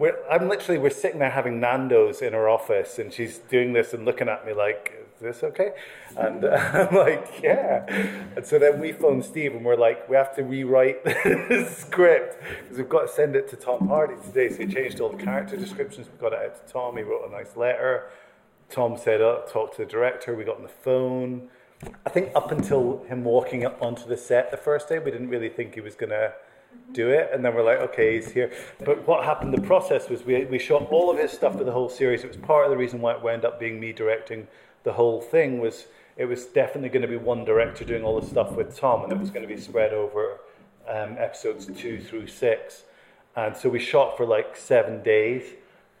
[0.00, 3.92] we're, I'm literally, we're sitting there having Nando's in her office, and she's doing this
[3.92, 5.74] and looking at me like, is this okay?
[6.16, 7.86] And uh, I'm like, yeah.
[8.34, 12.42] And so then we phone Steve, and we're like, we have to rewrite the script,
[12.62, 14.48] because we've got to send it to Tom Hardy today.
[14.48, 16.08] So he changed all the character descriptions.
[16.08, 16.96] We got it out to Tom.
[16.96, 18.10] He wrote a nice letter.
[18.72, 20.34] Tom said, oh, talk to the director.
[20.34, 21.48] We got on the phone.
[22.06, 25.28] I think up until him walking up onto the set the first day, we didn't
[25.28, 26.32] really think he was going to
[26.92, 27.30] do it.
[27.32, 28.52] And then we're like, okay, he's here.
[28.84, 31.72] But what happened, the process was we, we shot all of his stuff for the
[31.72, 32.24] whole series.
[32.24, 34.46] It was part of the reason why it wound up being me directing
[34.84, 38.26] the whole thing was it was definitely going to be one director doing all the
[38.26, 40.40] stuff with Tom, and it was going to be spread over
[40.88, 42.84] um, episodes two through six.
[43.34, 45.42] And so we shot for like seven days.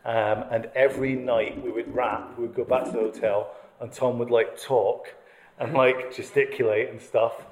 [0.04, 3.92] Um, and every night we would wrap, we would go back to the hotel, and
[3.92, 5.14] Tom would like talk
[5.58, 7.46] and like gesticulate and stuff.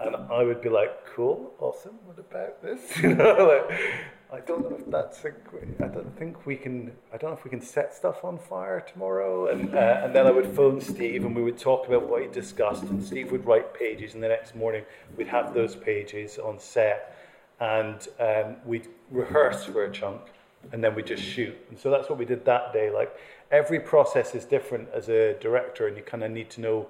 [0.00, 2.80] And I would be like, cool, awesome, what about this?
[3.02, 3.80] You know, like,
[4.32, 7.36] I don't know if that's a great, I don't think we can, I don't know
[7.36, 9.46] if we can set stuff on fire tomorrow.
[9.46, 12.28] And, uh, and then I would phone Steve and we would talk about what he
[12.28, 12.82] discussed.
[12.84, 14.84] And Steve would write pages, and the next morning
[15.16, 17.16] we'd have those pages on set.
[17.60, 20.20] And um, we'd rehearse for a chunk
[20.72, 21.56] and then we just shoot.
[21.70, 22.90] And so that's what we did that day.
[22.90, 23.16] Like
[23.50, 26.88] every process is different as a director, and you kind of need to know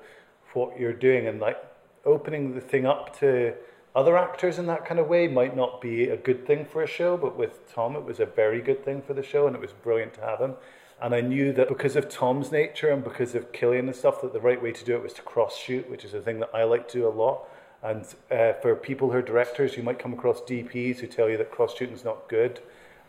[0.52, 1.26] what you're doing.
[1.26, 1.58] And like
[2.04, 3.54] opening the thing up to
[3.94, 6.86] other actors in that kind of way might not be a good thing for a
[6.86, 9.62] show, but with Tom, it was a very good thing for the show, and it
[9.62, 10.54] was brilliant to have him.
[11.00, 14.32] And I knew that because of Tom's nature and because of Cillian and stuff, that
[14.32, 16.50] the right way to do it was to cross shoot, which is a thing that
[16.54, 17.48] I like to do a lot.
[17.82, 21.36] And uh, for people who are directors, you might come across DPs who tell you
[21.36, 22.60] that cross shooting is not good.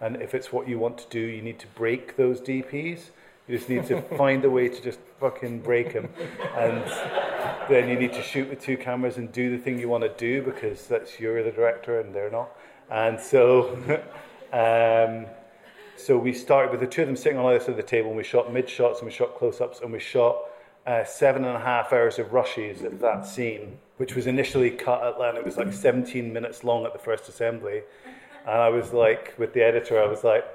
[0.01, 3.09] And if it's what you want to do, you need to break those DPs.
[3.47, 6.09] You just need to find a way to just fucking break them.
[6.55, 6.83] And
[7.69, 10.13] then you need to shoot with two cameras and do the thing you want to
[10.17, 12.49] do because that's you're the director and they're not.
[12.89, 13.75] And so,
[14.53, 15.27] um,
[15.97, 18.09] so we started with the two of them sitting on either side of the table
[18.09, 20.37] and we shot mid shots and we shot close ups and we shot
[20.85, 25.03] uh, seven and a half hours of rushes of that scene, which was initially cut
[25.03, 27.81] at and it was like 17 minutes long at the first assembly.
[28.47, 30.45] And I was like, with the editor, I was like,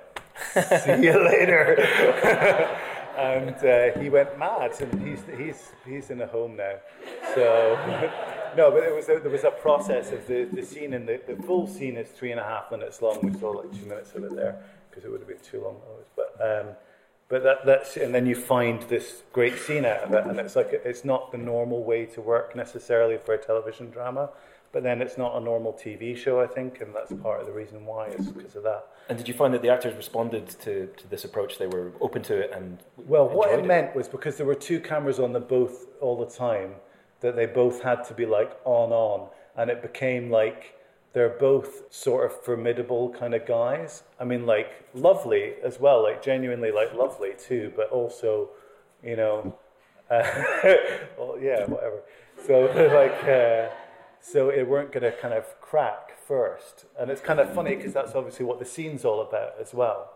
[0.84, 1.76] see you later.
[3.18, 6.76] and uh, he went mad, and he's, he's, he's in a home now.
[7.34, 7.76] So,
[8.56, 11.20] no, but it was a, there was a process of the, the scene, and the,
[11.26, 13.18] the full scene is three and a half minutes long.
[13.22, 15.76] We saw like two minutes of it there because it would have been too long.
[16.16, 16.74] But um,
[17.30, 20.56] But that, that's and then you find this great scene out of it, and it's
[20.56, 24.30] like it's not the normal way to work necessarily for a television drama.
[24.72, 27.52] But then it's not a normal TV show, I think, and that's part of the
[27.52, 28.86] reason why is because of that.
[29.08, 31.58] And did you find that the actors responded to, to this approach?
[31.58, 34.54] They were open to it and well, what it, it meant was because there were
[34.54, 36.74] two cameras on them both all the time,
[37.20, 40.76] that they both had to be like on on, and it became like
[41.12, 44.02] they're both sort of formidable kind of guys.
[44.18, 48.50] I mean, like lovely as well, like genuinely like lovely too, but also,
[49.02, 49.56] you know,
[50.10, 50.22] uh,
[51.18, 52.02] well, yeah, whatever.
[52.46, 52.60] So
[52.94, 53.24] like.
[53.24, 53.74] Uh,
[54.20, 56.84] so it weren't going to kind of crack first.
[56.98, 60.12] And it's kind of funny because that's obviously what the scene's all about as well.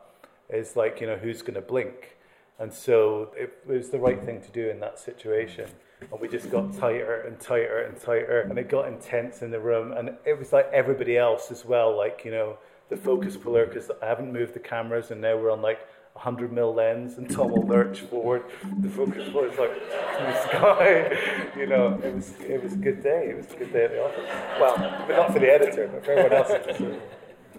[0.51, 2.17] Is like, you know, who's going to blink?
[2.59, 5.71] And so it was the right thing to do in that situation.
[6.01, 8.41] And we just got tighter and tighter and tighter.
[8.43, 9.93] And it got intense in the room.
[9.93, 12.59] And it was like everybody else as well, like, you know,
[12.91, 15.81] the focus puller, because I haven't moved the cameras and now we're on like
[16.15, 18.45] 100 mil lens and Tom will lurch forward.
[18.81, 19.71] The focus puller was like
[20.19, 21.51] in the sky.
[21.57, 23.31] you know, it was it was a good day.
[23.31, 24.25] It was a good day at the office.
[24.61, 27.01] Well, but not for the editor, but for everyone else.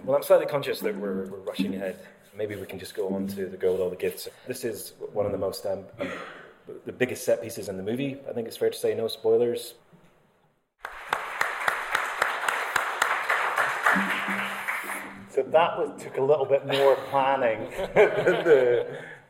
[0.04, 1.98] Well, I'm slightly conscious that we're, we're rushing ahead.
[2.36, 4.28] Maybe we can just go on to the girl with all the gifts.
[4.46, 5.84] This is one of the most um,
[6.84, 8.16] the biggest set pieces in the movie.
[8.28, 9.74] I think it's fair to say, no spoilers.
[15.30, 18.86] So that was took a little bit more planning than the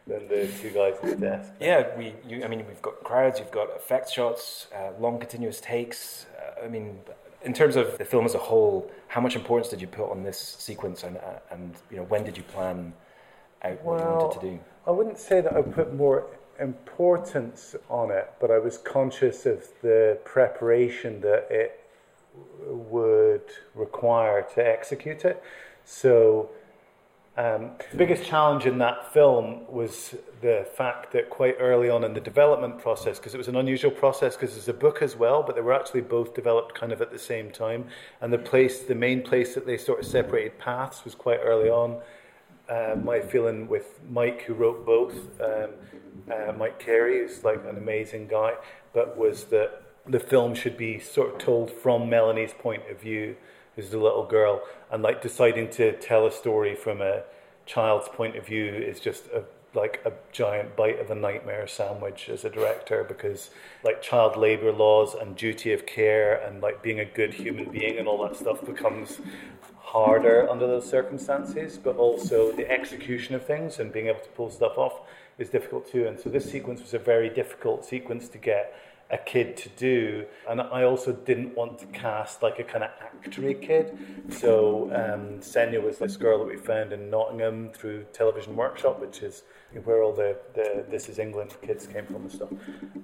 [0.07, 1.53] than the two guys at the desk.
[1.61, 2.15] Yeah, we.
[2.29, 6.27] You, I mean, we've got crowds, you've got effect shots, uh, long continuous takes.
[6.39, 7.01] Uh, I mean,
[7.43, 10.23] in terms of the film as a whole, how much importance did you put on
[10.23, 12.93] this sequence, and uh, and you know, when did you plan
[13.63, 14.61] out what you wanted to do?
[14.87, 16.27] I wouldn't say that I put more
[16.61, 21.81] importance on it, but I was conscious of the preparation that it
[22.67, 25.43] would require to execute it.
[25.85, 26.51] So,
[27.37, 32.15] um, the biggest challenge in that film was the fact that quite early on in
[32.15, 35.43] the development process, because it was an unusual process, because it's a book as well,
[35.43, 37.89] but they were actually both developed kind of at the same time.
[38.23, 41.69] And the place, the main place that they sort of separated paths was quite early
[41.69, 41.99] on.
[42.69, 45.71] Uh, my feeling with Mike, who wrote both, um,
[46.31, 48.55] uh, Mike Carey, who's like an amazing guy,
[48.93, 53.37] but was that the film should be sort of told from Melanie's point of view
[53.77, 57.23] who's the little girl, and like deciding to tell a story from a
[57.67, 62.31] child's point of view is just a like a giant bite of a nightmare sandwich
[62.31, 63.51] as a director because
[63.85, 67.99] like child labor laws and duty of care and like being a good human being
[67.99, 69.21] and all that stuff becomes
[70.05, 74.51] harder under those circumstances but also the execution of things and being able to pull
[74.51, 75.01] stuff off
[75.39, 76.07] is difficult too.
[76.07, 78.75] And so this sequence was a very difficult sequence to get
[79.11, 80.25] a kid to do.
[80.49, 83.97] And I also didn't want to cast like a kind of actory kid.
[84.31, 89.23] So um, Sennia was this girl that we found in Nottingham through Television Workshop, which
[89.23, 89.45] is
[89.85, 92.49] where all the, the This Is England kids came from and stuff.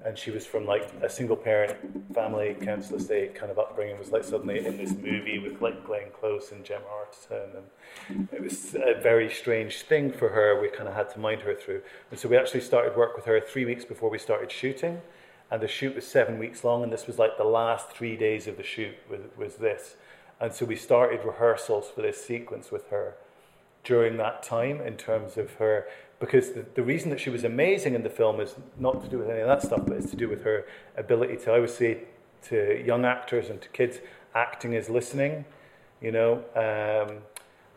[0.05, 1.77] And she was from like a single parent
[2.15, 6.11] family, council estate kind of upbringing, was like suddenly in this movie with like Glenn
[6.19, 7.63] Close and Gemma Arterton.
[8.09, 10.61] And it was a very strange thing for her.
[10.61, 11.83] We kind of had to mind her through.
[12.11, 15.01] And so we actually started work with her three weeks before we started shooting
[15.53, 18.47] and the shoot was seven weeks long, and this was like the last three days
[18.47, 19.97] of the shoot was, was this.
[20.41, 23.17] And so we started rehearsals for this sequence with her
[23.85, 25.87] during that time in terms of her,
[26.21, 29.19] because the, the reason that she was amazing in the film is not to do
[29.19, 30.65] with any of that stuff, but it's to do with her
[30.97, 31.99] ability to, I would say,
[32.45, 33.99] to young actors and to kids,
[34.35, 35.45] acting is listening,
[36.01, 36.37] you know.
[36.57, 37.19] Um,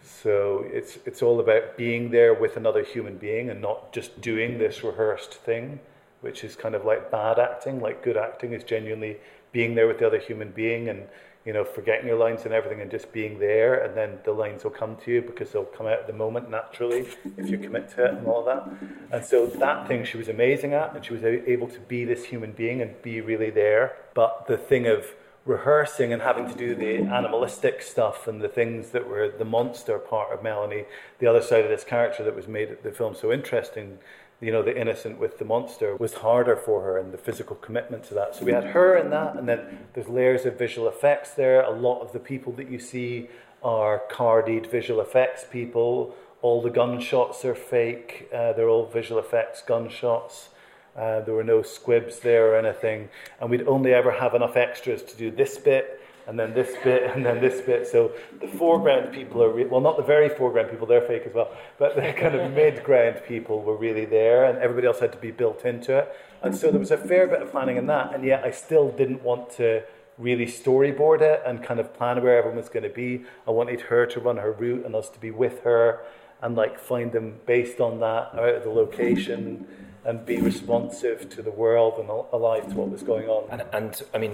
[0.01, 4.59] so it's it's all about being there with another human being and not just doing
[4.59, 5.81] this rehearsed thing
[6.25, 7.79] which is kind of like bad acting.
[7.79, 9.17] Like good acting is genuinely
[9.51, 11.03] being there with the other human being and
[11.45, 14.63] you know forgetting your lines and everything and just being there, and then the lines
[14.63, 17.05] will come to you because they'll come out at the moment naturally
[17.37, 18.67] if you commit to it and all that.
[19.11, 22.25] And so that thing she was amazing at, and she was able to be this
[22.25, 23.95] human being and be really there.
[24.15, 25.05] But the thing of
[25.45, 29.99] rehearsing and having to do the animalistic stuff and the things that were the monster
[29.99, 30.85] part of Melanie,
[31.19, 33.99] the other side of this character that was made the film so interesting
[34.45, 38.03] you know, the innocent with the monster was harder for her and the physical commitment
[38.03, 38.35] to that.
[38.35, 41.63] So we had her in that, and then there's layers of visual effects there.
[41.63, 43.27] A lot of the people that you see
[43.63, 46.15] are carded visual effects people.
[46.43, 50.49] All the gunshots are fake, uh, they're all visual effects gunshots.
[50.95, 53.09] Uh, there were no squibs there or anything,
[53.41, 57.03] and we'd only ever have enough extras to do this bit and then this bit,
[57.15, 57.87] and then this bit.
[57.87, 58.11] So
[58.41, 61.51] the foreground people are, re- well, not the very foreground people, they're fake as well,
[61.77, 65.31] but the kind of mid-ground people were really there, and everybody else had to be
[65.31, 66.15] built into it.
[66.41, 68.91] And so there was a fair bit of planning in that, and yet I still
[68.91, 69.83] didn't want to
[70.17, 73.25] really storyboard it and kind of plan where everyone was going to be.
[73.47, 76.05] I wanted her to run her route and us to be with her.
[76.41, 79.67] and like find them based on that out of the location
[80.03, 83.49] and be responsive to the world and alive to what was going on.
[83.49, 84.33] And, and I mean,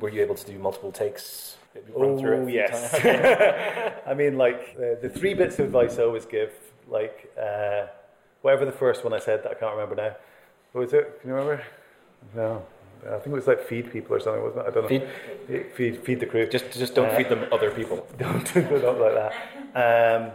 [0.00, 1.56] were you able to do multiple takes?
[1.94, 2.94] Oh yes.
[4.06, 6.52] I mean, like the, the, three bits of advice I always give,
[6.88, 7.86] like uh,
[8.42, 10.16] whatever the first one I said that I can't remember now.
[10.72, 11.20] What was it?
[11.20, 11.62] Can you remember?
[12.34, 12.64] No.
[13.06, 14.70] I think it was like feed people or something, wasn't it?
[14.70, 14.88] I don't know.
[15.46, 16.48] Feed, feed, feed the crew.
[16.48, 18.06] Just, just don't uh, feed them other people.
[18.18, 19.32] Don't do it like
[19.74, 20.20] that.
[20.20, 20.32] Um,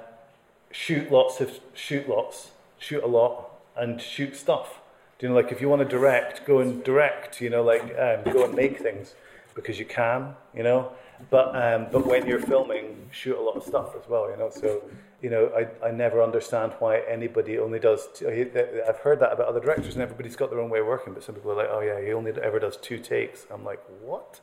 [0.71, 4.79] shoot lots of, shoot lots, shoot a lot, and shoot stuff.
[5.19, 7.41] Do you know, like if you want to direct, go and direct.
[7.41, 9.13] You know, like um, go and make things
[9.55, 10.35] because you can.
[10.55, 10.91] You know,
[11.29, 14.29] but um, but when you're filming, shoot a lot of stuff as well.
[14.29, 14.83] You know, so
[15.23, 18.09] you know, I, I never understand why anybody only does.
[18.13, 21.13] Two, I've heard that about other directors, and everybody's got their own way of working.
[21.13, 23.81] But some people are like, "Oh yeah, he only ever does two takes." I'm like,
[24.01, 24.41] "What?"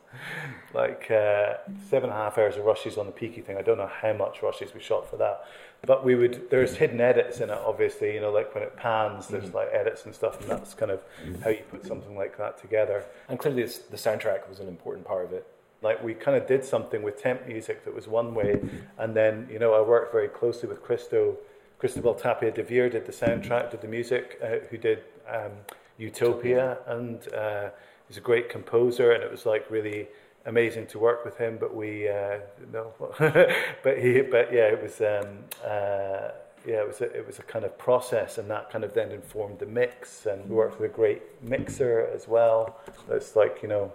[0.73, 1.55] like uh,
[1.89, 3.59] seven and a half hours of rushes on the peaky thing.
[3.59, 5.45] I don't know how much rushes we shot for that,
[5.87, 6.51] but we would.
[6.51, 8.15] There's hidden edits in it, obviously.
[8.15, 9.57] You know, like when it pans, there's mm-hmm.
[9.57, 11.01] like edits and stuff, and that's kind of
[11.43, 13.05] how you put something like that together.
[13.29, 15.47] And clearly, the soundtrack was an important part of it
[15.83, 18.61] like we kind of did something with temp music that was one way,
[18.99, 21.39] and then you know I worked very closely with Christo,
[21.79, 25.53] Cristobal Tapia de Veer did the soundtrack, did the music, uh, who did um,
[25.97, 27.71] Utopia, and uh,
[28.07, 30.07] he's a great composer, and it was like really
[30.47, 31.59] amazing to work with him.
[31.59, 32.39] But we uh,
[32.73, 35.01] no, but he, but yeah, it was.
[35.01, 36.33] Um, uh,
[36.67, 39.13] yeah, it was a, it was a kind of process, and that kind of then
[39.13, 40.27] informed the mix.
[40.27, 42.79] And we worked with a great mixer as well.
[43.09, 43.93] It's like you know,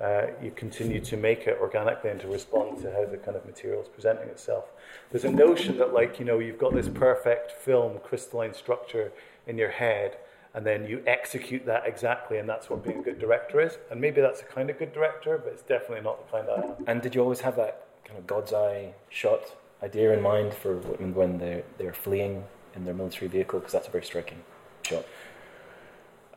[0.00, 3.46] uh, you continue to make it organically and to respond to how the kind of
[3.46, 4.64] material is presenting itself.
[5.10, 9.12] There's a notion that, like, you know, you've got this perfect film crystalline structure
[9.46, 10.16] in your head,
[10.54, 13.76] and then you execute that exactly, and that's what being a good director is.
[13.90, 16.66] And maybe that's a kind of good director, but it's definitely not the kind I
[16.66, 16.84] am.
[16.86, 20.76] And did you always have that kind of God's eye shot idea in mind for
[20.76, 22.44] when they're, they're fleeing
[22.76, 23.58] in their military vehicle?
[23.58, 24.38] Because that's a very striking
[24.82, 25.04] shot.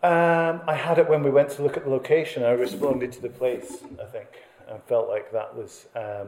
[0.02, 2.44] Um, I had it when we went to look at the location.
[2.44, 4.30] I responded to the place, I think,
[4.68, 5.86] and felt like that was.
[5.96, 6.28] Um,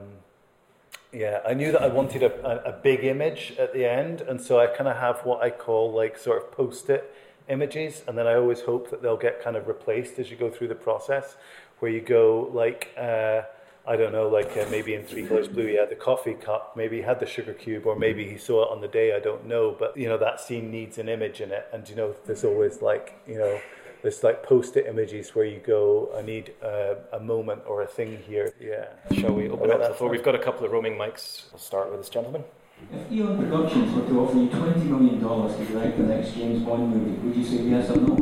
[1.11, 4.39] yeah, I knew that I wanted a, a, a, big image at the end, and
[4.39, 7.11] so I kind of have what I call like sort of post-it
[7.49, 10.49] images, and then I always hope that they'll get kind of replaced as you go
[10.49, 11.37] through the process,
[11.79, 12.93] where you go like.
[12.97, 13.41] Uh,
[13.87, 16.75] I don't know, like uh, maybe in Three Colors Blue, he had the coffee cup,
[16.75, 19.19] maybe he had the sugar cube, or maybe he saw it on the day, I
[19.19, 19.75] don't know.
[19.79, 21.67] But, you know, that scene needs an image in it.
[21.73, 23.59] And, you know, there's always like, you know,
[24.03, 28.19] there's like post-it images where you go, I need uh, a moment or a thing
[28.27, 28.53] here.
[28.59, 28.89] Yeah.
[29.19, 30.11] Shall we open up the floor?
[30.11, 31.51] We've got a couple of roaming mics.
[31.51, 32.43] We'll start with this gentleman.
[32.91, 36.89] If Eon Productions were to offer you $20 million to direct the next James Bond
[36.89, 38.15] movie, would you say yes or no?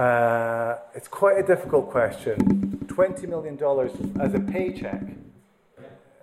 [0.00, 2.84] Uh, it's quite a difficult question.
[2.86, 3.58] $20 million
[4.20, 5.02] as a paycheck.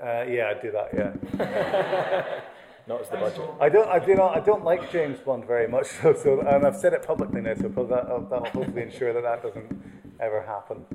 [0.01, 2.41] Uh, yeah, I'd do that, yeah.
[2.87, 3.41] Not as the budget.
[3.59, 6.65] I don't, I, do not, I don't like James Bond very much, so, so and
[6.65, 9.83] I've said it publicly now, so that, that'll hopefully ensure that that doesn't
[10.19, 10.85] ever happen.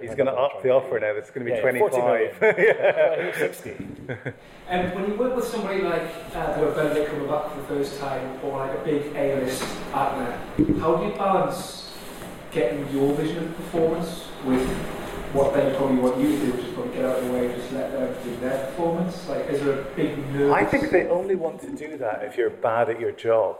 [0.00, 1.12] He's going to up the offer now.
[1.12, 2.38] It's going to be yeah, 25.
[2.58, 3.38] yeah.
[3.38, 3.86] 60.
[4.66, 8.00] And um, when you work with somebody like uh, the Benedict Cumberbatch for the first
[8.00, 10.32] time, or like a big A-list actor,
[10.80, 11.92] how do you balance
[12.50, 14.66] getting your vision of performance with
[15.34, 17.72] what they probably want you to do, just probably get out of the way, just
[17.72, 19.28] let them do their performance?
[19.28, 20.52] Like, is there a big nerve?
[20.52, 23.58] I think they only want to do that if you're bad at your job.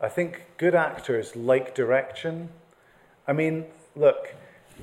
[0.00, 2.50] I think good actors like direction.
[3.26, 3.64] I mean,
[3.96, 4.34] look,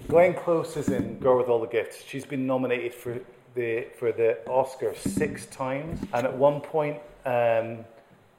[0.08, 2.04] Glenn Close is in Girl with All the Gifts.
[2.06, 3.20] She's been nominated for
[3.56, 7.86] the for the Oscar six times, and at one point um,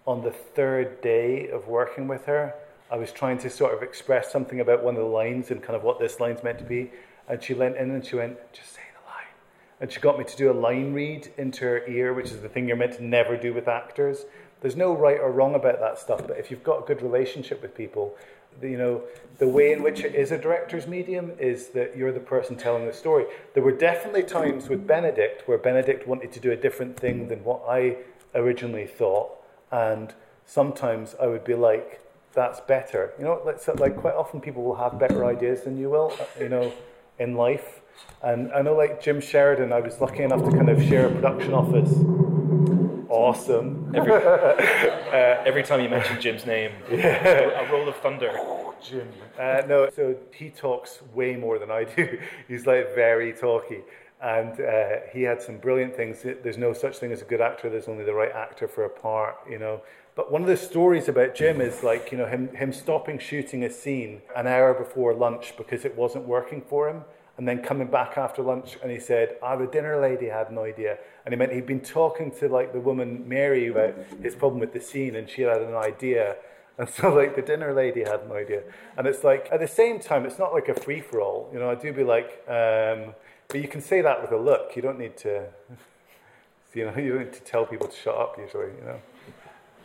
[0.07, 2.55] on the third day of working with her,
[2.90, 5.76] I was trying to sort of express something about one of the lines and kind
[5.76, 6.90] of what this line's meant to be.
[7.28, 9.32] And she leant in and she went, just say the line.
[9.80, 12.48] And she got me to do a line read into her ear, which is the
[12.48, 14.26] thing you're meant to never do with actors.
[14.61, 17.62] There's no right or wrong about that stuff, but if you've got a good relationship
[17.62, 18.14] with people,
[18.61, 19.03] you know,
[19.38, 22.86] the way in which it is a director's medium is that you're the person telling
[22.86, 23.24] the story.
[23.55, 27.42] There were definitely times with Benedict where Benedict wanted to do a different thing than
[27.42, 27.96] what I
[28.34, 29.30] originally thought.
[29.70, 30.14] And
[30.46, 32.00] sometimes I would be like,
[32.34, 33.12] that's better.
[33.18, 33.42] You know,
[33.76, 36.72] like, quite often people will have better ideas than you will, you know,
[37.18, 37.80] in life.
[38.22, 41.11] And I know, like Jim Sheridan, I was lucky enough to kind of share a
[41.11, 41.92] production office.
[43.22, 43.92] Awesome.
[43.94, 47.62] Every, uh, every time you mention Jim's name, yeah.
[47.62, 48.32] a roll of thunder.
[48.82, 49.08] Jim.
[49.38, 52.18] Uh, no, so he talks way more than I do.
[52.48, 53.82] He's like very talky.
[54.20, 56.22] And uh, he had some brilliant things.
[56.22, 57.70] There's no such thing as a good actor.
[57.70, 59.82] There's only the right actor for a part, you know.
[60.16, 63.64] But one of the stories about Jim is like, you know, him, him stopping shooting
[63.64, 67.04] a scene an hour before lunch because it wasn't working for him.
[67.39, 70.59] And then coming back after lunch, and he said, "Ah, the dinner lady had an
[70.59, 74.61] idea." And he meant he'd been talking to like the woman Mary about his problem
[74.61, 76.37] with the scene, and she had an idea.
[76.78, 78.62] And so, like, the dinner lady had an idea.
[78.97, 81.51] And it's like, at the same time, it's not like a free for all.
[81.53, 83.14] You know, I do be like, um,
[83.49, 84.72] but you can say that with a look.
[84.74, 85.47] You don't need to,
[86.74, 89.01] you know, you don't need to tell people to shut up usually, you know.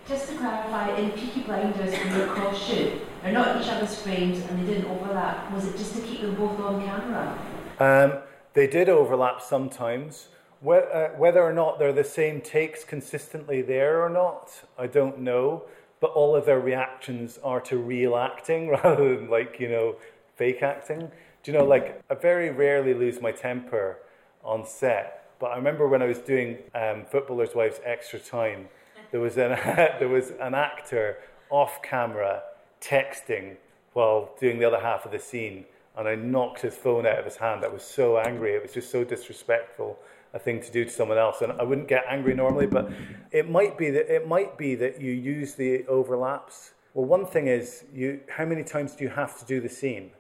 [0.08, 4.40] Just to clarify, in Peaky Blinders, when they cross shoot, they're not each other's frames
[4.40, 5.52] and they didn't overlap.
[5.52, 7.38] Was it just to keep them both on camera?
[7.80, 8.20] Um,
[8.54, 10.30] they did overlap sometimes.
[10.66, 15.64] Uh, Whether or not they're the same takes consistently there or not, I don't know.
[16.00, 19.98] But all of their reactions are to real acting rather than like, you know,
[20.38, 21.12] fake acting.
[21.44, 23.98] Do you know, like, I very rarely lose my temper
[24.42, 25.32] on set.
[25.40, 28.70] But I remember when I was doing um, Footballers' Wives Extra Time,
[29.12, 29.50] there was an,
[30.00, 31.18] there was an actor
[31.50, 32.44] off camera
[32.82, 33.58] texting
[33.94, 35.66] while doing the other half of the scene
[35.98, 37.66] and I knocked his phone out of his hand.
[37.66, 38.54] I was so angry.
[38.54, 39.98] It was just so disrespectful
[40.34, 41.42] a thing to do to someone else.
[41.42, 42.92] And I wouldn't get angry normally, but
[43.32, 46.74] it might be that it might be that you use the overlaps.
[46.94, 50.12] Well, one thing is you how many times do you have to do the scene?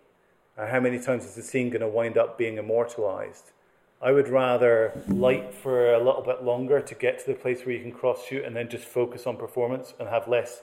[0.58, 3.52] And how many times is the scene going to wind up being immortalized?
[4.02, 7.74] I would rather light for a little bit longer to get to the place where
[7.76, 10.62] you can cross shoot and then just focus on performance and have less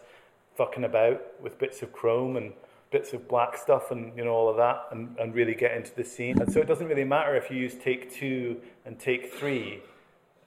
[0.56, 2.52] fucking about with bits of chrome and
[2.92, 5.92] bits of black stuff and you know all of that and, and really get into
[5.96, 6.40] the scene.
[6.40, 9.82] And so it doesn't really matter if you use take two and take three,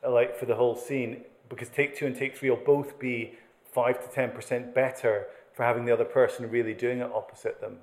[0.08, 3.34] like for the whole scene, because take two and take three will both be
[3.74, 7.80] five to ten percent better for having the other person really doing it opposite them.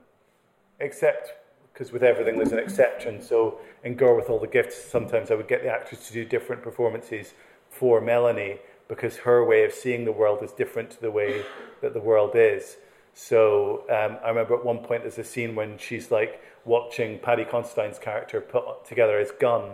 [0.81, 1.35] Except
[1.75, 3.21] because with everything there's an exception.
[3.21, 6.25] So in Girl with All the Gifts, sometimes I would get the actors to do
[6.25, 7.35] different performances
[7.69, 11.43] for Melanie because her way of seeing the world is different to the way
[11.83, 12.77] that the world is.
[13.13, 17.45] So um, I remember at one point there's a scene when she's like watching Paddy
[17.45, 19.73] Considine's character put together his gun,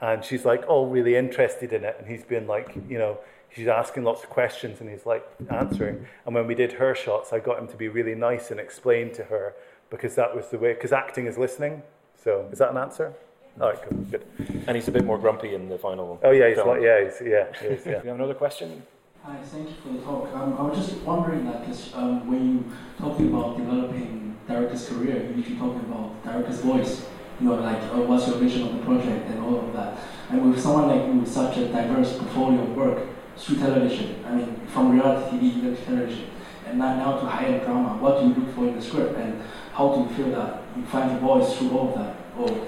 [0.00, 3.18] and she's like all really interested in it, and he's been like, you know,
[3.54, 6.06] she's asking lots of questions, and he's like answering.
[6.26, 9.12] And when we did her shots, I got him to be really nice and explain
[9.14, 9.54] to her
[9.90, 10.72] because that was the way.
[10.72, 11.82] Because acting is listening.
[12.22, 13.12] So is that an answer?
[13.60, 14.24] All right, cool, good.
[14.66, 16.06] And he's a bit more grumpy in the final.
[16.06, 16.18] One.
[16.22, 16.68] Oh yeah, he's film.
[16.68, 18.02] like yeah, he's, yeah, he is, Do yeah.
[18.02, 18.82] you have another question?
[19.24, 20.34] Hi, thank you for the talk.
[20.34, 22.64] Um, I was just wondering that 'cause, um, when you
[22.98, 27.06] talking about developing director's career, you usually talking about director's voice.
[27.40, 29.98] You know, like uh, what's your vision of the project and all of that.
[30.30, 32.98] And with someone like you with such a diverse portfolio of work
[33.36, 36.26] through television, I mean, from reality TV to television,
[36.66, 39.42] and now, now to high-end drama, what do you look for in the script, and
[39.80, 42.14] how do you feel that you find your voice through all of that?
[42.36, 42.66] Or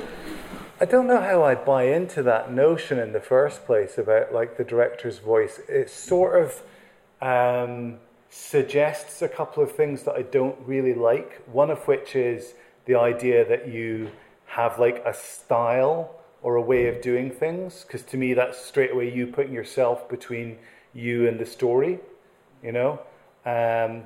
[0.81, 4.57] I don't know how I buy into that notion in the first place about like
[4.57, 5.61] the director's voice.
[5.69, 6.63] It sort of
[7.21, 7.99] um,
[8.31, 11.43] suggests a couple of things that I don't really like.
[11.47, 12.55] One of which is
[12.87, 14.11] the idea that you
[14.47, 17.85] have like a style or a way of doing things.
[17.87, 20.57] Because to me, that's straight away you putting yourself between
[20.95, 22.01] you and the story,
[22.63, 23.01] you know.
[23.45, 24.05] Um,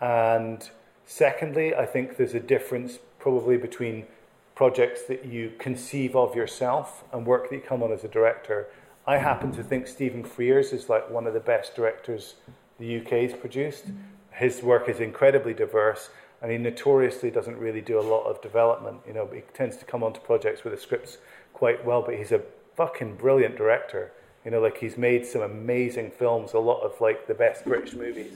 [0.00, 0.70] and
[1.06, 4.06] secondly, I think there's a difference probably between
[4.54, 8.68] projects that you conceive of yourself and work that you come on as a director.
[9.06, 12.34] I happen to think Stephen Frears is like one of the best directors
[12.78, 13.86] the UK's produced.
[14.32, 16.10] His work is incredibly diverse
[16.42, 18.98] and he notoriously doesn't really do a lot of development.
[19.06, 21.18] You know, he tends to come onto projects with the scripts
[21.52, 22.42] quite well, but he's a
[22.76, 24.12] fucking brilliant director.
[24.44, 27.94] You know, like he's made some amazing films, a lot of like the best British
[27.94, 28.34] movies.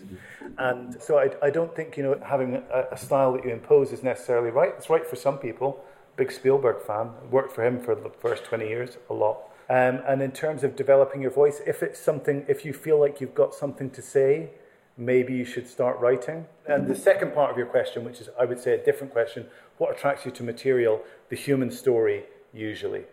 [0.56, 3.92] And so I, I don't think, you know, having a, a style that you impose
[3.92, 4.72] is necessarily right.
[4.78, 5.84] It's right for some people.
[6.16, 9.38] Big Spielberg fan, worked for him for the first 20 years, a lot.
[9.70, 13.20] Um, and in terms of developing your voice, if it's something, if you feel like
[13.20, 14.50] you've got something to say,
[14.96, 16.46] maybe you should start writing.
[16.66, 19.46] And the second part of your question, which is, I would say, a different question
[19.76, 21.02] what attracts you to material?
[21.28, 23.04] The human story, usually.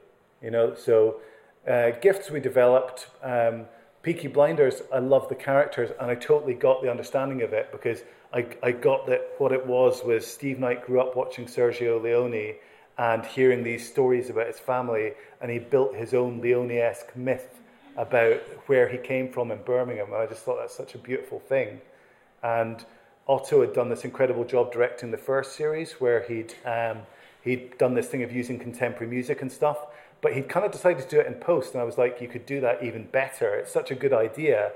[0.42, 1.22] You know, so
[1.68, 3.08] uh, gifts we developed.
[3.24, 3.66] Um,
[4.04, 8.04] Peaky Blinders, I love the characters, and I totally got the understanding of it because
[8.34, 12.56] I, I got that what it was was Steve Knight grew up watching Sergio Leone
[12.98, 17.62] and hearing these stories about his family, and he built his own Leone-esque myth
[17.98, 18.38] about
[18.68, 20.08] where he came from in Birmingham.
[20.08, 21.82] And I just thought that's such a beautiful thing.
[22.44, 22.86] And
[23.28, 27.00] Otto had done this incredible job directing the first series, where he'd um,
[27.42, 29.88] he'd done this thing of using contemporary music and stuff.
[30.22, 32.28] But he'd kind of decided to do it in post, and I was like, you
[32.28, 33.56] could do that even better.
[33.56, 34.72] It's such a good idea.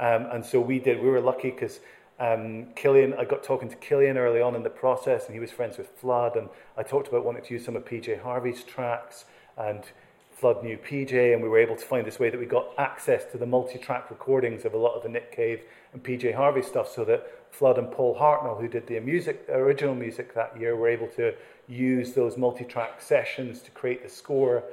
[0.00, 1.02] Um, and so we did.
[1.02, 1.80] We were lucky because
[2.18, 5.50] um, Cillian, I got talking to Cillian early on in the process, and he was
[5.50, 6.36] friends with Flood.
[6.36, 9.24] And I talked about wanting to use some of PJ Harvey's tracks.
[9.56, 9.84] And
[10.32, 13.24] Flood knew PJ, and we were able to find this way that we got access
[13.26, 16.92] to the multi-track recordings of a lot of the Nick Cave and PJ Harvey stuff,
[16.92, 20.88] so that Flood and Paul Hartnoll, who did the music, original music that year, were
[20.88, 21.34] able to
[21.68, 24.64] use those multi-track sessions to create the score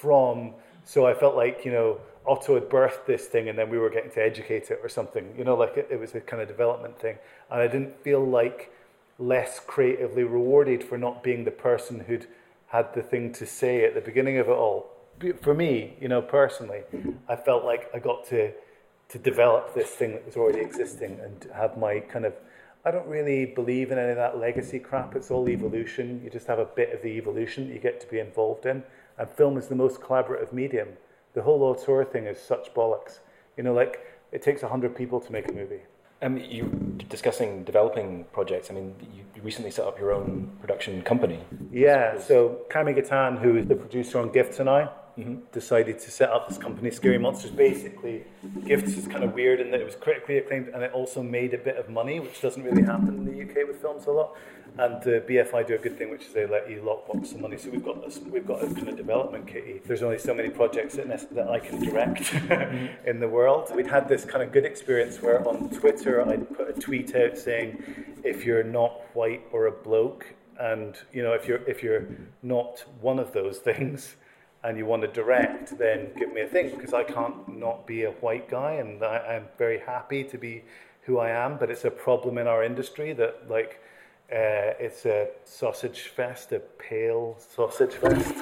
[0.00, 0.54] from.
[0.84, 3.90] So I felt like you know Otto had birthed this thing, and then we were
[3.90, 5.34] getting to educate it or something.
[5.36, 7.18] You know, like it, it was a kind of development thing,
[7.50, 8.72] and I didn't feel like
[9.18, 12.26] less creatively rewarded for not being the person who'd
[12.68, 14.90] had the thing to say at the beginning of it all
[15.40, 16.82] for me, you know, personally,
[17.28, 18.52] I felt like I got to
[19.08, 22.34] to develop this thing that was already existing and have my kind of.
[22.84, 25.16] I don't really believe in any of that legacy crap.
[25.16, 26.20] It's all evolution.
[26.22, 28.82] You just have a bit of the evolution that you get to be involved in.
[29.18, 30.88] And film is the most collaborative medium.
[31.34, 33.18] The whole auteur thing is such bollocks.
[33.56, 34.00] You know, like
[34.32, 35.80] it takes hundred people to make a movie.
[36.20, 36.68] Um, you're
[37.08, 38.70] discussing developing projects.
[38.70, 41.40] I mean, you recently set up your own production company.
[41.72, 42.18] Yeah.
[42.18, 44.88] So Cami Gatin, who is the producer on Gifts and I,
[45.18, 45.36] mm-hmm.
[45.52, 47.52] decided to set up this company, Scary Monsters.
[47.52, 48.24] Basically,
[48.64, 51.54] Gifts is kind of weird in that it was critically acclaimed and it also made
[51.54, 54.36] a bit of money, which doesn't really happen in the UK with films a lot.
[54.78, 57.58] And uh, BFI do a good thing, which is they let you lockbox some money.
[57.58, 59.80] So we've got this, we've got a kind of development kitty.
[59.84, 62.32] There's only so many projects that, I can direct
[63.06, 63.72] in the world.
[63.74, 67.36] We'd had this kind of good experience where on Twitter I'd put a tweet out
[67.36, 67.82] saying,
[68.22, 70.26] if you're not white or a bloke,
[70.60, 72.06] and you know if you're if you're
[72.42, 74.16] not one of those things,
[74.62, 78.04] and you want to direct, then give me a thing because I can't not be
[78.04, 80.64] a white guy, and I, am very happy to be
[81.02, 81.58] who I am.
[81.58, 83.80] But it's a problem in our industry that like
[84.30, 88.34] uh, it's a sausage fest, a pale sausage fest,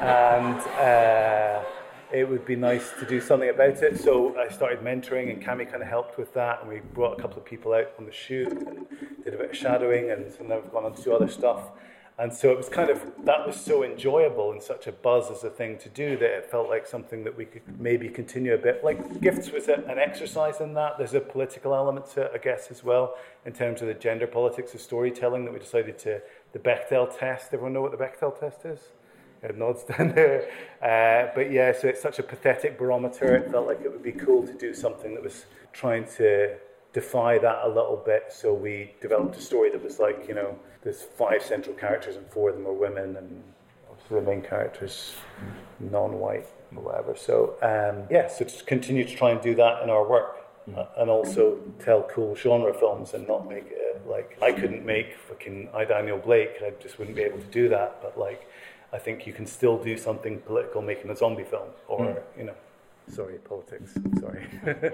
[0.00, 1.64] and uh,
[2.12, 3.98] it would be nice to do something about it.
[3.98, 7.20] So I started mentoring, and Cami kind of helped with that, and we brought a
[7.20, 8.86] couple of people out on the shoot and
[9.24, 11.70] did a bit of shadowing, and, and then we've gone on to do other stuff.
[12.18, 15.44] And so it was kind of, that was so enjoyable and such a buzz as
[15.44, 18.58] a thing to do that it felt like something that we could maybe continue a
[18.58, 18.82] bit.
[18.82, 20.96] Like Gifts was an exercise in that.
[20.96, 24.26] There's a political element to it, I guess, as well, in terms of the gender
[24.26, 27.52] politics of storytelling that we decided to, the Bechdel test.
[27.52, 28.80] Everyone know what the Bechdel test is?
[29.54, 30.48] Nods down there.
[30.82, 33.36] Uh, but yeah, so it's such a pathetic barometer.
[33.36, 36.56] It felt like it would be cool to do something that was trying to
[36.96, 38.24] defy that a little bit.
[38.30, 42.26] So we developed a story that was like, you know, there's five central characters and
[42.28, 43.42] four of them are women, and
[44.08, 45.14] the main characters
[45.78, 47.14] non-white or whatever.
[47.14, 50.32] So um, yeah, so just continue to try and do that in our work.
[50.76, 55.14] Uh, and also tell cool genre films and not make it like I couldn't make
[55.28, 58.50] fucking I Daniel Blake I just wouldn't be able to do that but like
[58.92, 62.22] I think you can still do something political making a zombie film or mm.
[62.36, 62.56] you know
[63.08, 63.94] Sorry, politics.
[64.20, 64.44] Sorry.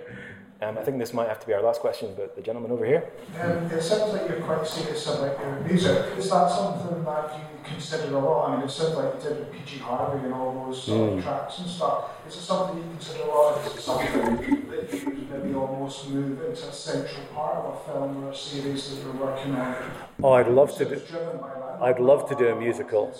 [0.62, 2.84] um, I think this might have to be our last question, but the gentleman over
[2.84, 3.10] here.
[3.40, 6.18] Um, it sounds like you're quite serious about your music.
[6.18, 8.50] Is that something that you consider a lot?
[8.50, 11.22] I mean, it sounds like you did with PJ Harvey and all those mm.
[11.22, 12.10] tracks and stuff.
[12.28, 13.66] Is it something you consider a lot?
[13.66, 18.24] Is it something that you maybe almost move into a central part of a film
[18.24, 19.74] or a series that you're working on?
[20.22, 21.00] Oh, I'd love to do.
[21.80, 23.12] I'd love to do a musical.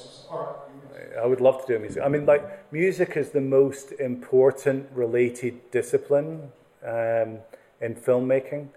[1.22, 2.03] I would love to do music.
[2.03, 6.50] I mean, like, music is the most important related discipline
[6.84, 7.38] um,
[7.80, 8.68] in filmmaking.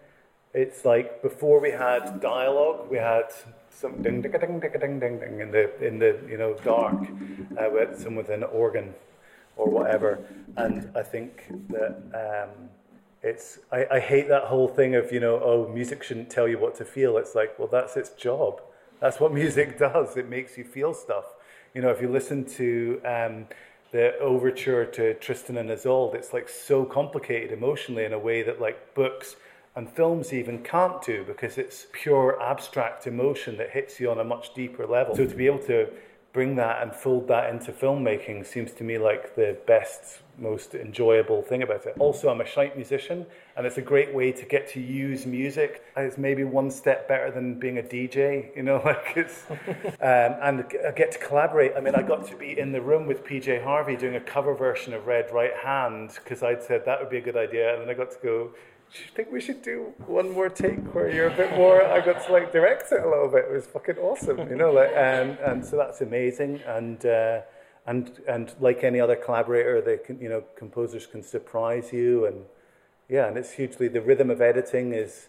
[0.53, 3.25] It's like before we had dialogue, we had
[3.69, 6.95] some ding ding ding ding ding ding ding in the in the you know dark
[7.59, 8.93] uh, with some with an organ
[9.57, 10.19] or whatever.
[10.55, 12.69] And I think that um,
[13.21, 16.57] it's I, I hate that whole thing of you know oh music shouldn't tell you
[16.57, 17.17] what to feel.
[17.17, 18.61] It's like well that's its job.
[19.01, 20.15] That's what music does.
[20.15, 21.25] It makes you feel stuff.
[21.75, 23.47] You know, if you listen to um,
[23.91, 28.61] the overture to Tristan and Isolde, it's like so complicated emotionally in a way that
[28.61, 29.35] like books
[29.75, 34.23] and films even can't do because it's pure abstract emotion that hits you on a
[34.23, 35.17] much deeper level.
[35.17, 35.89] So to be able to
[36.35, 41.41] bring that and fold that into filmmaking seems to me like the best, most enjoyable
[41.41, 41.95] thing about it.
[41.97, 43.25] Also, I'm a shite musician,
[43.55, 45.85] and it's a great way to get to use music.
[45.95, 50.65] It's maybe one step better than being a DJ, you know, like it's, um, and
[50.85, 51.71] I get to collaborate.
[51.77, 54.53] I mean, I got to be in the room with PJ Harvey doing a cover
[54.53, 57.81] version of Red Right Hand because I'd said that would be a good idea, and
[57.81, 58.49] then I got to go
[58.99, 62.25] you think we should do one more take where you're a bit more I got
[62.25, 63.45] to like direct it a little bit.
[63.45, 67.41] It was fucking awesome, you know, like and and so that's amazing and uh,
[67.85, 72.45] and and like any other collaborator, they can you know, composers can surprise you and
[73.09, 75.27] yeah, and it's hugely the rhythm of editing is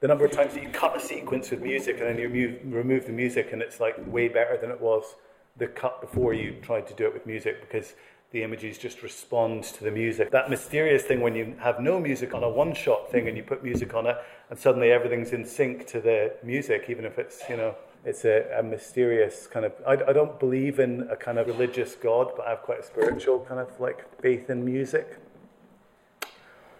[0.00, 2.58] the number of times that you cut a sequence with music and then you move,
[2.64, 5.16] remove the music and it's like way better than it was
[5.56, 7.94] the cut before you tried to do it with music because
[8.30, 10.30] the images just respond to the music.
[10.30, 13.42] That mysterious thing when you have no music on a one shot thing and you
[13.42, 14.16] put music on it
[14.50, 17.74] and suddenly everything's in sync to the music, even if it's, you know,
[18.04, 19.72] it's a, a mysterious kind of.
[19.86, 22.82] I, I don't believe in a kind of religious God, but I have quite a
[22.82, 25.18] spiritual kind of like faith in music.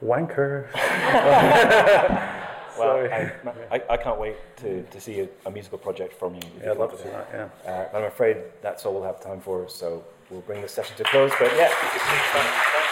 [0.03, 0.69] Wanker.
[2.79, 3.33] Well, I,
[3.73, 6.43] I, I can't wait to, to see a, a musical project from you.
[6.63, 7.69] Yeah, I'd love to see that, yeah.
[7.69, 11.05] Uh, I'm afraid that's all we'll have time for, so we'll bring the session to
[11.05, 11.33] close.
[11.39, 12.88] But yeah.